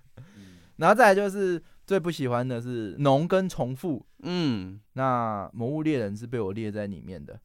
[0.78, 4.04] 然后再来就是最不喜欢的是农跟重复。
[4.24, 7.40] 嗯，那魔物猎人是被我列在里面的，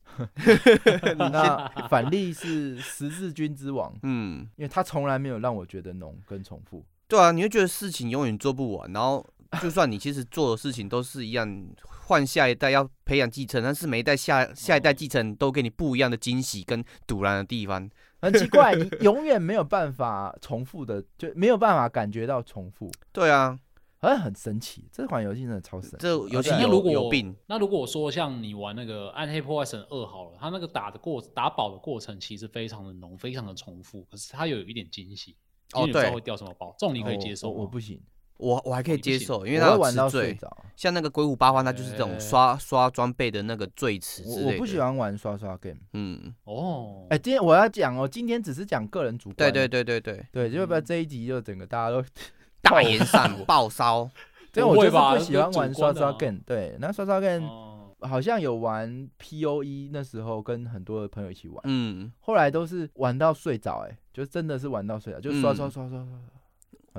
[1.31, 6.83] 那反例是十字军之王，嗯，因为他从来没有让我觉得浓跟重复。
[7.07, 9.25] 对啊，你会觉得事情永远做不完，然后
[9.63, 11.67] 就算你其实做的事情都是一样，
[12.07, 17.89] 换下一代要培养继承，但是每一代下下一代继承都给你不一样的惊喜跟堵然的地方。
[18.21, 23.59] 很奇怪，你永远没有办法重复的，就没有办法感觉到重复，对啊，
[23.99, 24.89] 好像很神奇。
[24.91, 25.97] 这款游戏真的超神奇。
[25.99, 27.37] 这游戏有那如果有病。
[27.47, 35.37] 那如果说像你玩那个《暗黑破坏神二》好了，它那个打的过打宝的过程其实非常的浓，非常的重复，可是它有一点惊喜，
[35.75, 38.01] 哦对会掉什么宝，这种你可以哦接受我不行，
[38.39, 40.09] 我我还可以接受，因为他有玩到。
[40.09, 40.57] 睡着。
[40.77, 44.47] 像那个鬼舞八荒，它就是这种呃刷刷装备的那个罪词之类的。
[44.47, 44.79] 我我不喜。
[44.79, 45.79] 欢玩刷刷 game。
[45.93, 47.07] 嗯，哦。
[47.11, 49.37] 哎、今天我要讲哦，今天只是讲个人主观。
[49.37, 52.05] 对对对对对，对，就不要这一集就整个大家都
[52.61, 54.11] 大言上爆烧。
[54.53, 56.41] 对，我就是不喜欢玩刷刷 game。
[56.45, 57.71] 对，那刷刷 game 哦
[58.01, 66.07] 好像有玩 POE，那时候跟很多的朋友一起玩，嗯，后来都是玩到睡着，哎，就真的是玩到睡着，就刷嗯刷刷刷刷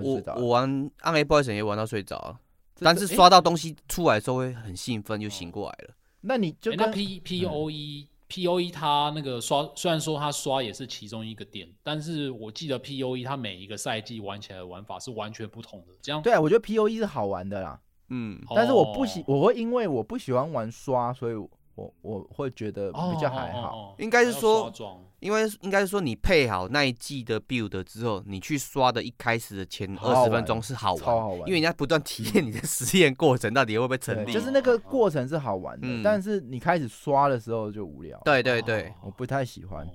[0.04, 0.42] 我着了。
[0.42, 2.40] 我玩暗黑破坏神也玩到睡着了，
[2.76, 5.94] 这但是这刷到东西出来的时候会很兴奋，又醒过来了。
[6.22, 15.94] 那你就诶那跟 P P O E P O E 它那个刷，虽然说它刷也是其中一个点，但是我记得 P O E 它每一个赛季玩起来的玩法是完全不同的。
[16.02, 17.80] 这样，对啊，我觉得 POE 是好玩的啦，
[18.10, 23.96] 嗯，但是我不喜，哦我会因为我不喜欢玩刷，所以我我会觉得比较还好。
[24.00, 34.32] 应该是还要说刷装因为应该是说你配好那一季的 build 之后，你去刷的一开始的前二十分钟是好玩，超好玩因为人家不断体验你的实验过程到底会不会成，立。
[34.32, 38.22] 就是那个过程是好玩的，嗯但是你开始刷的时候就无聊。
[38.24, 39.88] 对对对，我不太喜欢。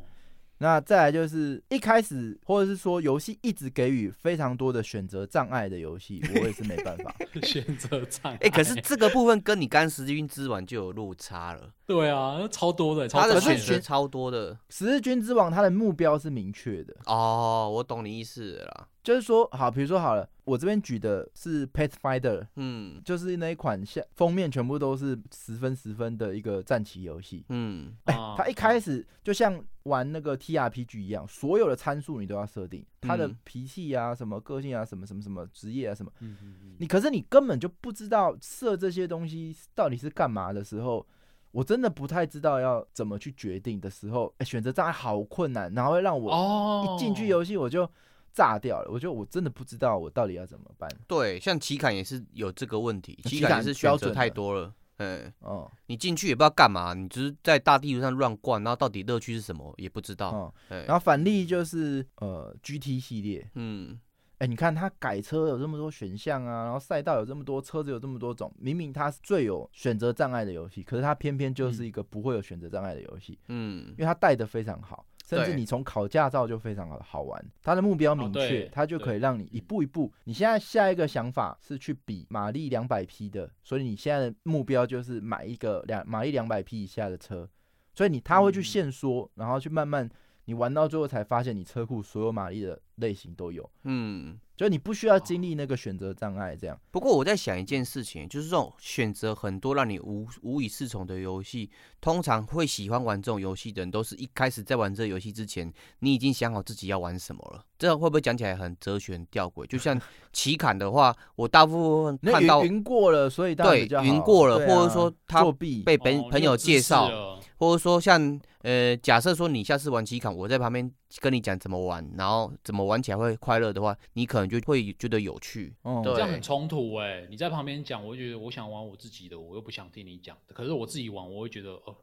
[0.61, 7.15] 哦那再来就是一开始或者是说游戏一直给予非常多的选择障碍的游戏，我也是没办法。
[7.43, 8.39] 选择障碍。
[8.43, 14.57] 哎、可是这个部分跟你刚十字军之王就有落差了，对啊，那超多的，超他的选择超多的。
[14.69, 18.87] 十字军之王它的目标是明确的，哦，我懂你意思了啦。
[19.11, 23.03] 就是说，好，比如说好了，我这边举的是 Pathfinder，嗯。
[23.05, 27.45] 就是那一款下封面全部都是十分十分的一个战棋游戏。
[27.49, 27.93] 嗯。
[28.05, 33.37] 哎、啊它一开始就像玩那个 TRPG 一样，所有的参数你都要设定，他的嗯。
[33.43, 36.77] 脾气啊、什么个性啊、什么什么什么职业啊、什么，嗯嗯嗯。
[36.79, 41.05] 你可是你根本就不知道设这些东西到底是干嘛的时候，
[41.51, 47.91] 我真的不太知道要怎么去决定的时候，哎、选择障碍好困难，然后会让我哦，一进去游戏我就
[48.33, 50.91] 炸掉了，我觉得我真的不知道我到底要怎么办。
[51.07, 54.75] 对，像奇坎也是有这个问题，奇坎也是选择太多了。
[54.99, 60.53] 嗯，哦，你进去也不知道干嘛，你只是在大地图上乱逛，然后到底乐趣是什么也不知道。
[60.69, 63.99] 然后反例就是呃 GT 系列，嗯
[64.39, 75.05] 哎、你看它改车有这么多选项啊，然后赛道有这么多，车子有这么多种，明明它是最有选择障碍的游戏，可是它偏偏就是一个不会有选择障碍的游戏，嗯因为它带的非常好，
[75.37, 80.13] 甚至你从考驾照就非常好好玩，它的目标明确，对它就可以让你一步一步。
[80.25, 87.49] 你现在下一个想法是去比马力两百匹的，所以你现在的目标就是买一个两马力两百匹以下的车，
[87.95, 90.09] 所以你他会去嗯限缩，然后去慢慢。
[90.47, 94.41] 你玩到最后才发现，你车库所有马力的类型都有，嗯。
[94.61, 96.79] 就你不需要经历那个选择障碍，这样。
[96.91, 107.65] 不过我在想一件事情，就是这种选择很多让你无无以适从的游戏，通常会喜欢玩这种游戏的人，都是一开始在玩这个游戏之前，你已经想好自己要玩什么了。
[107.79, 109.65] 这样会不会讲起来很哲学吊诡？
[109.67, 109.99] 就像
[110.31, 120.91] 棋坎的话，我大部分看到云云过了，所以对云过了啊或者说他作弊，被朋哦朋友介绍，绍，或者说像呃，假设说你下次玩奇坎，我在旁边
[121.21, 125.75] 跟你讲怎么玩，然后怎么玩起来会快乐的话，你可能就会觉得有趣。
[125.83, 130.37] 哦这样很冲突哎、你在旁边讲，我会觉得我想玩我自己的，我又不想听你讲。
[130.49, 131.97] 可是我自己玩，我会觉得哦，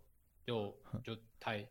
[0.45, 1.63] 就就太，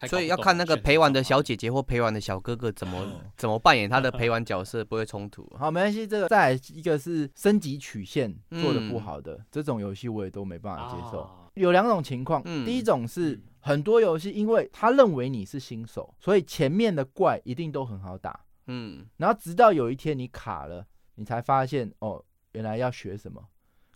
[0.00, 5.48] 太所以要看那个陪玩的小姐姐或陪玩的小哥哥怎么哦怎么扮演他的陪 玩角色，不会冲突。
[5.56, 6.04] 好，没关系。
[6.04, 11.20] 这个再来一个是升级曲线做的不嗯好的、这种游戏，我也都没办法接受。
[11.20, 18.38] 啊有两种情况，嗯第一种是嗯很多游戏，因为他认为你是新手，所以前面的怪一定都很好打，
[18.68, 20.86] 嗯然后直到有一天你卡了，
[21.16, 23.42] 你才发现哦，原来要学什么。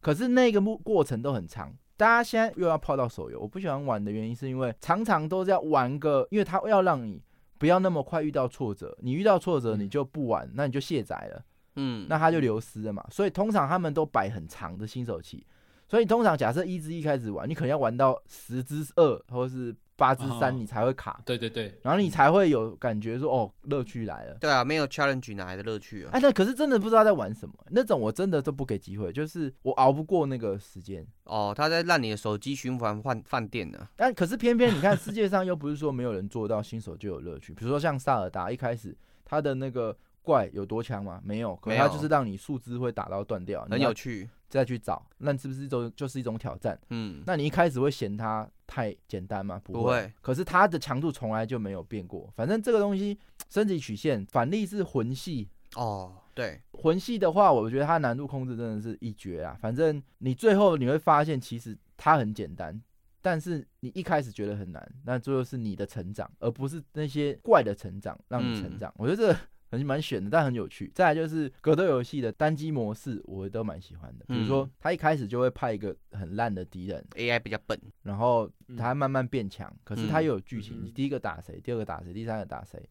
[0.01, 1.73] 可是那个过过程都很长。
[1.97, 7.23] 大家现在又要泡到手游，我不喜欢玩的原因是因为常常都是要玩个，因为他要让你
[7.59, 11.45] 不要那么快遇到挫折，你遇到挫折嗯你就不玩，那你就卸载了。
[11.77, 13.07] 嗯，那它就流失了嘛。
[13.11, 15.47] 所以通常他们都摆很长的新手期，
[15.91, 24.35] 所以通常假设一至一开始玩，你可能要玩到十之二或者是八之三，哦你才会卡，对对对，然后你才会有感觉说哦，乐趣来了。
[24.35, 26.11] 对啊，没有 challenge 哪来的乐趣啊？
[26.13, 31.05] 哎，那可是真的不知道在玩什么，那种我真的都不给机会，就是我熬不过那个时间。
[31.25, 33.89] 哦，他在让你的手机循环换饭店呢。
[33.97, 37.53] 但可是偏偏你看，世界上又不是说没有人做到新手就有乐趣。
[37.53, 41.21] 比如说像萨尔达一开始他的那个怪有多强吗？
[41.25, 44.29] 没有，可没有是他就是让你树枝会打到断掉，很有趣。
[44.51, 46.79] 再去找，那是不是一种就是一种挑战？
[46.91, 49.59] 嗯，那你一开始会嫌它太简单吗？
[49.65, 52.31] 不不会可是它的强度从来就没有变过。
[52.37, 55.49] 反正这个东西升级曲线，反例是魂系。
[55.77, 59.57] 哦，对，魂系的话，我觉得它难度控制真的是一绝啊！
[59.61, 62.83] 反正你最后你会发现，其实它很简单，
[63.23, 68.93] 但是你一开始觉得很难，那最后是你的成长，而不是那些怪的成长让你成嗯长。
[68.97, 69.39] 我觉得这个
[69.71, 70.91] 很蛮选的，但很有趣。
[70.95, 74.25] 再来就是格斗游戏的单机模式，我都蛮喜欢的。
[74.27, 77.81] 比如说嗯，他一开始就会派一个很烂的敌人，AI 比较笨。
[78.03, 82.83] 然后嗯他慢慢变强，可是他嗯又有剧情，第一个打谁，第二个打谁，第三个打谁。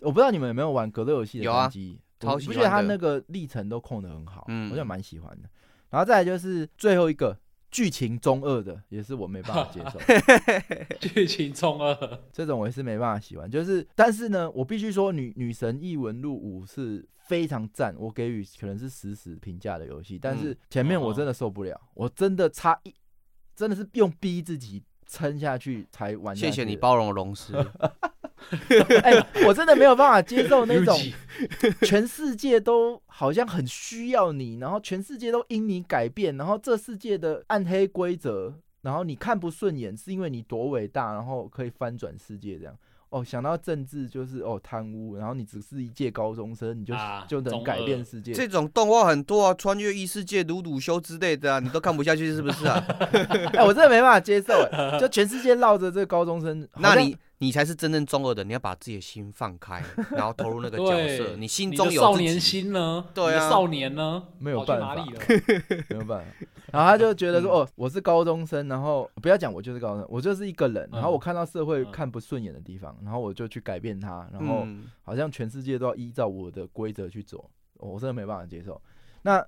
[0.00, 5.48] 我不知道你们有没有玩格斗游戏的单机，我不觉得他那个历程都控的很好，嗯我就蛮喜欢的。
[5.90, 7.38] 然后再来就是最后一个
[7.70, 9.98] 剧情中二的，也是我没办法接受，
[11.00, 13.50] 剧情中二，这种我也是没办法喜欢。
[13.50, 20.18] 就是，但是呢，我必须说女，女神异闻录五》是非常赞，我给予可能是实时评价的游戏。
[20.18, 22.94] 但是嗯前面我真的受不了，我真的差一，
[23.54, 26.46] 真的是用逼自己撑下去才玩下去。
[26.46, 27.52] 谢谢你包容龙师。
[29.02, 30.96] 哎、我真的没有办法接受那种
[31.82, 42.76] 全世界都好像很需要你，然后全世界都因你改变，然后这世界的暗黑规则，然后你看不顺眼，是因为你多伟大，然后可以翻转世界这样。
[43.10, 48.32] 哦，想到政治就是哦贪污，然后你只是一届高中生，你就、啊就能改变世界。
[48.32, 52.84] 这种动画很多啊，穿越异世界、鲁鲁修之类的啊，你都看不下去是不是啊？
[53.54, 59.82] 哎、我真的没办法接受，哎，就全世界绕着这个高中生， 那你你才是真正中二的，你要把自己的心放开，
[60.12, 61.36] 然后投入那个角色。
[61.36, 63.04] 你心中有少年，心呢？
[63.12, 64.22] 对啊少年呢？
[64.38, 65.20] 没有办法哪里了？
[65.90, 66.24] 没有办法。
[66.72, 77.38] 然后他就觉得嗯说，哦，我是高中生，然后不要讲我就是高中生，我就是一个人，然后嗯我看到社会嗯看不顺眼的地方，然后我就去改变它，然后嗯，好像全世界都要依照我的规则去走，
[77.74, 78.80] 哦我真的没办法接受。
[79.22, 79.44] 那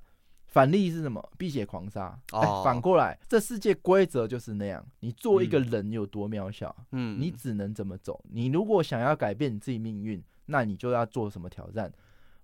[0.49, 1.23] 反例是什么？
[1.39, 2.19] 辟邪狂杀。
[2.65, 4.85] 反过来，这世界规则就是那样。
[5.01, 8.23] 你做一个人有多渺小，嗯，你只能怎么走。
[8.31, 11.93] 你如果想要改变你自己命运，那你就要做什么挑战？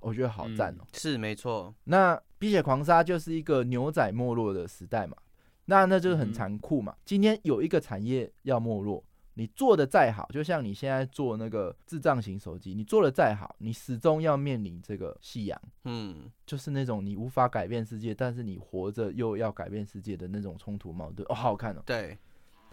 [0.00, 5.16] 我觉得好赞哦、是没错，那碧血狂杀就是一个牛仔没落的时代嘛，
[5.64, 6.94] 那那就是很嗯残酷嘛。
[7.06, 9.02] 今天有一个产业要没落，
[9.34, 21.26] 你做的再好，就像你现在做那个智障型手机，你做的再好，你始终要面临这个夕阳，嗯，就是那种你无法改变世界，但是你活着又要改变世界的那种冲突矛盾。
[21.28, 21.82] 哦，好好看哦。
[21.84, 22.16] 对，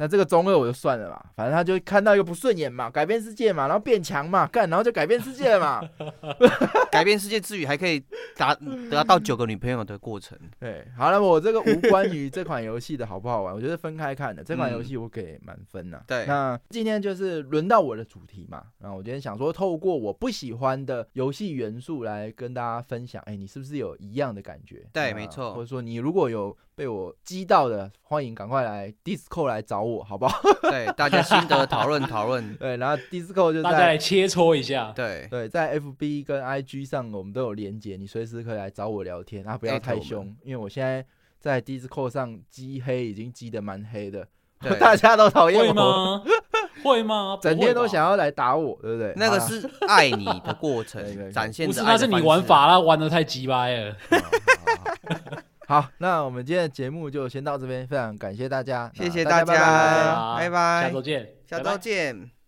[0.01, 5.87] 那这个中二我就算了嘛，反正他就看到一个不顺眼嘛，改变世界嘛，然后变强嘛，干，然后就改变世界了嘛。
[6.91, 8.03] 改变世界之余，还可以
[8.35, 10.35] 达得到九个女朋友的过程。
[10.59, 14.43] 对，好了，我这个无关于这款游戏的好不好玩，我觉得分开看的。
[14.43, 24.83] 这款游嗯戏我给满分呐、对那今天就是轮到我的主题嘛，然后我今天想说，透过我不喜欢的游戏元素来跟大家分享，哎，你是不是有一样的感觉？
[24.91, 30.41] 对没错或者说你如果有被我激到的，欢迎赶快来 Discord 来找我，好不好？
[30.69, 32.55] 对，大家心得讨论讨论。
[32.55, 34.91] 对，然后 Discord 就大家切磋一下。
[34.95, 41.05] 对，对，在 FB 跟 IG 上我们都有连接，你随时可以来找我聊天啊，不要太凶，因为我现在
[41.39, 44.27] 在 Discord 上积黑已经积得蛮黑的，
[44.79, 46.23] 大家都讨厌吗？
[46.83, 47.37] 会吗？
[47.39, 48.11] 整天都想要。
[48.11, 49.13] 要来打我，对不对？
[49.15, 53.95] 那个是爱你的过程展现不是，那是你玩法啦，玩的太鸡掰了。
[55.71, 62.40] 好那我们今天的节目就先到这边，非常感谢大家，谢谢大大家拜拜拜拜下周见，下拜拜周见。